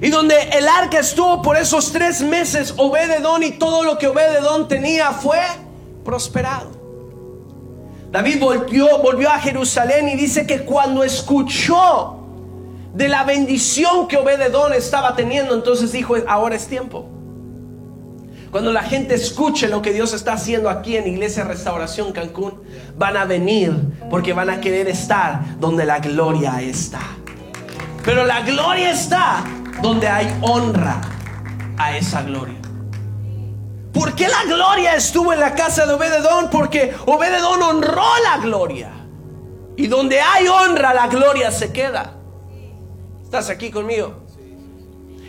Y 0.02 0.10
donde 0.10 0.36
el 0.50 0.68
arca 0.68 1.00
estuvo 1.00 1.42
por 1.42 1.58
esos 1.58 1.92
tres 1.92 2.22
meses, 2.22 2.74
Obededón 2.78 3.44
y 3.44 3.52
todo 3.52 3.84
lo 3.84 3.98
que 3.98 4.08
Obededón 4.08 4.68
tenía 4.68 5.12
fue 5.12 5.42
prosperado. 6.08 6.72
David 8.10 8.40
volvió, 8.40 9.00
volvió 9.00 9.30
a 9.30 9.40
Jerusalén 9.40 10.08
y 10.08 10.16
dice 10.16 10.48
que 10.48 10.62
cuando 10.62 11.04
escuchó 11.04 12.24
de 12.94 13.10
la 13.10 13.26
bendición 13.26 14.08
que 14.08 14.16
Obededón 14.16 14.72
estaba 14.72 15.18
teniendo, 15.18 15.54
entonces 15.54 15.92
dijo, 15.92 16.16
ahora 16.26 16.56
es 16.56 16.68
tiempo. 16.68 17.10
Cuando 18.52 18.72
la 18.72 18.84
gente 18.84 19.16
escuche 19.16 19.68
lo 19.68 19.82
que 19.82 19.92
Dios 19.92 20.14
está 20.14 20.32
haciendo 20.34 20.70
aquí 20.70 20.96
en 20.96 21.08
Iglesia 21.08 21.44
Restauración 21.44 22.14
Cancún, 22.14 22.54
van 22.98 23.18
a 23.18 23.26
venir 23.26 23.74
porque 24.10 24.32
van 24.32 24.50
a 24.50 24.62
querer 24.62 24.88
estar 24.88 25.60
donde 25.60 25.86
la 25.86 26.00
gloria 26.00 26.62
está. 26.62 27.02
Pero 28.06 28.26
la 28.26 28.44
gloria 28.44 28.92
está 28.92 29.44
donde 29.82 30.08
hay 30.08 30.34
honra 30.42 31.02
a 31.78 31.98
esa 31.98 32.22
gloria. 32.22 32.67
¿Por 33.98 34.14
qué 34.14 34.28
la 34.28 34.44
gloria 34.44 34.94
estuvo 34.94 35.34
en 35.34 35.40
la 35.40 35.56
casa 35.56 35.88
de 35.88 35.94
Obededón? 35.94 36.52
Porque 36.52 36.94
Obededón 37.08 37.64
honró 37.64 38.06
la 38.24 38.38
gloria. 38.38 38.92
Y 39.76 39.88
donde 39.88 40.22
hay 40.22 40.48
honra, 40.48 40.94
la 40.94 41.08
gloria 41.08 41.50
se 41.50 41.74
queda. 41.74 42.14
¿Estás 43.24 43.50
aquí 43.50 43.72
conmigo? 43.72 44.14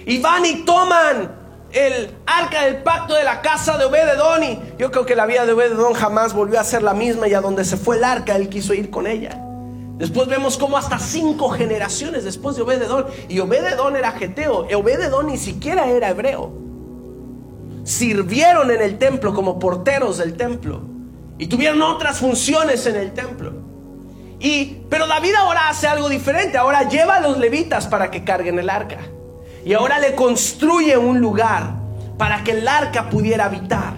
Y 0.05 0.21
van 0.21 0.45
y 0.45 0.67
toman 0.67 1.35
el 1.73 2.15
arca 2.27 2.65
del 2.65 2.83
pacto 2.83 3.15
de 3.15 3.25
la 3.25 3.41
casa 3.41 3.79
de 3.79 3.87
Obededón. 3.87 4.45
Y 4.45 4.61
yo 4.77 4.91
creo 4.91 5.07
que 5.07 5.17
la 5.17 5.25
vida 5.25 5.47
de 5.47 5.55
Obededón 5.55 5.95
jamás 5.95 6.35
volvió 6.35 6.61
a 6.61 6.65
ser 6.65 6.83
la 6.83 6.93
misma. 6.93 7.27
Y 7.27 7.33
a 7.33 7.41
donde 7.41 7.65
se 7.65 7.79
fue 7.79 7.97
el 7.97 8.05
arca, 8.05 8.37
él 8.37 8.51
quiso 8.51 8.75
ir 8.75 8.91
con 8.91 9.07
ella. 9.07 9.43
Después 9.97 10.29
vemos 10.29 10.59
como 10.59 10.77
hasta 10.77 10.99
cinco 10.99 11.49
generaciones 11.49 12.23
después 12.23 12.57
de 12.57 12.63
Obededón. 12.63 13.07
Y 13.31 13.39
Obededón 13.39 13.97
era 13.97 14.13
geteo. 14.13 14.67
Obededón 14.77 15.29
ni 15.29 15.39
siquiera 15.39 15.87
era 15.87 16.11
hebreo. 16.11 16.68
Sirvieron 17.89 18.71
en 18.71 18.83
el 18.83 18.99
templo 18.99 19.33
como 19.33 19.59
porteros 19.59 20.19
del 20.19 20.37
templo. 20.37 20.83
Y 21.39 21.47
tuvieron 21.47 21.81
otras 21.81 22.19
funciones 22.19 22.85
en 22.85 22.97
el 22.97 23.15
templo. 23.15 23.55
Y, 24.39 24.83
pero 24.91 25.07
David 25.07 25.35
ahora 25.37 25.71
hace 25.71 25.87
algo 25.87 26.11
diferente. 26.11 26.59
Ahora 26.59 26.87
lleva 26.87 27.17
a 27.17 27.21
los 27.21 27.39
levitas 27.39 27.87
para 27.87 28.11
que 28.11 28.25
carguen 28.25 28.59
el 28.59 28.69
arca. 28.69 28.99
Y 29.65 29.73
ahora 29.73 29.99
le 30.01 30.15
construye 30.15 30.99
un 30.99 31.19
lugar 31.19 31.77
para 32.19 32.45
que 32.45 32.51
el 32.51 32.69
arca 32.69 33.09
pudiera 33.09 33.47
habitar. 33.47 33.95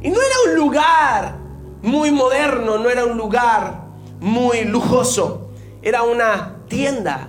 Y 0.00 0.08
no 0.08 0.16
era 0.16 0.50
un 0.50 0.56
lugar 0.56 1.34
muy 1.82 2.10
moderno, 2.10 2.78
no 2.78 2.88
era 2.88 3.04
un 3.04 3.18
lugar 3.18 3.82
muy 4.18 4.64
lujoso, 4.64 5.50
era 5.82 6.04
una 6.04 6.56
tienda. 6.68 7.28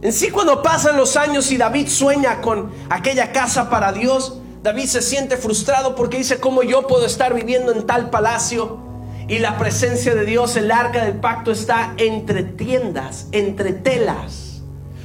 En 0.00 0.12
sí 0.12 0.30
cuando 0.30 0.62
pasan 0.62 0.96
los 0.96 1.16
años 1.16 1.50
y 1.50 1.56
David 1.56 1.88
sueña 1.88 2.40
con 2.40 2.70
aquella 2.88 3.32
casa 3.32 3.68
para 3.68 3.92
Dios, 3.92 4.41
David 4.62 4.86
se 4.86 5.02
siente 5.02 5.36
frustrado 5.36 5.96
porque 5.96 6.18
dice, 6.18 6.38
¿cómo 6.38 6.62
yo 6.62 6.86
puedo 6.86 7.04
estar 7.04 7.34
viviendo 7.34 7.72
en 7.72 7.84
tal 7.84 8.10
palacio? 8.10 8.78
Y 9.26 9.40
la 9.40 9.58
presencia 9.58 10.14
de 10.14 10.24
Dios, 10.24 10.56
el 10.56 10.70
arca 10.70 11.04
del 11.04 11.16
pacto, 11.16 11.50
está 11.50 11.94
entre 11.96 12.44
tiendas, 12.44 13.26
entre 13.32 13.72
telas. 13.72 14.62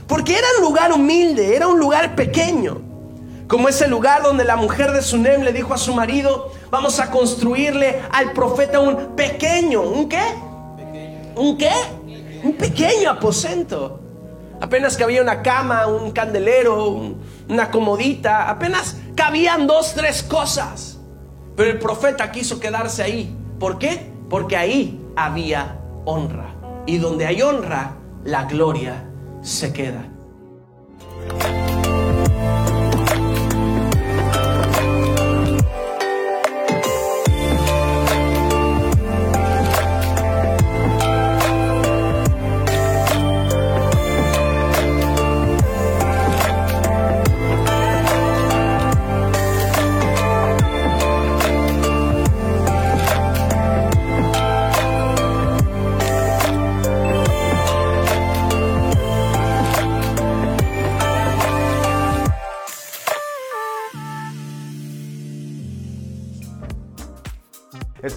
Porque 0.08 0.34
era 0.38 0.48
un 0.58 0.64
lugar 0.64 0.94
humilde, 0.94 1.56
era 1.56 1.68
un 1.68 1.80
lugar 1.80 2.16
pequeño. 2.16 2.82
Como 3.48 3.68
ese 3.68 3.88
lugar 3.88 4.22
donde 4.22 4.44
la 4.44 4.58
mujer 4.58 4.92
de 4.92 5.02
Sunem 5.02 5.42
le 5.42 5.54
dijo 5.54 5.74
a 5.74 5.78
su 5.78 5.94
marido, 5.94 6.52
vamos 6.70 7.00
a 7.00 7.10
construirle 7.10 8.02
al 8.12 8.34
profeta 8.34 8.80
un 8.80 9.16
pequeño, 9.16 9.82
¿un 9.82 10.08
qué? 10.08 10.22
¿Un 11.36 11.58
qué? 11.58 11.72
Un 12.44 12.54
pequeño 12.54 13.10
aposento. 13.10 14.02
Apenas 14.62 14.98
cabía 14.98 15.22
una 15.22 15.42
cama, 15.42 15.88
un 15.88 16.12
candelero, 16.12 17.16
una 17.48 17.72
comodita, 17.72 18.50
apenas 18.50 18.98
cabían 19.18 19.68
dos, 19.68 19.94
tres 19.94 20.24
cosas. 20.24 21.00
Pero 21.58 21.72
el 21.72 21.80
profeta 21.80 22.32
quiso 22.32 22.62
quedarse 22.62 23.04
ahí. 23.04 23.36
¿Por 23.60 23.80
qué? 23.80 24.14
Porque 24.30 24.56
ahí 24.56 25.04
había 25.18 25.82
honra. 26.06 26.54
Y 26.86 27.00
donde 27.00 27.26
hay 27.26 27.42
honra, 27.42 27.96
la 28.24 28.46
gloria 28.46 29.04
se 29.42 29.74
queda. 29.74 30.08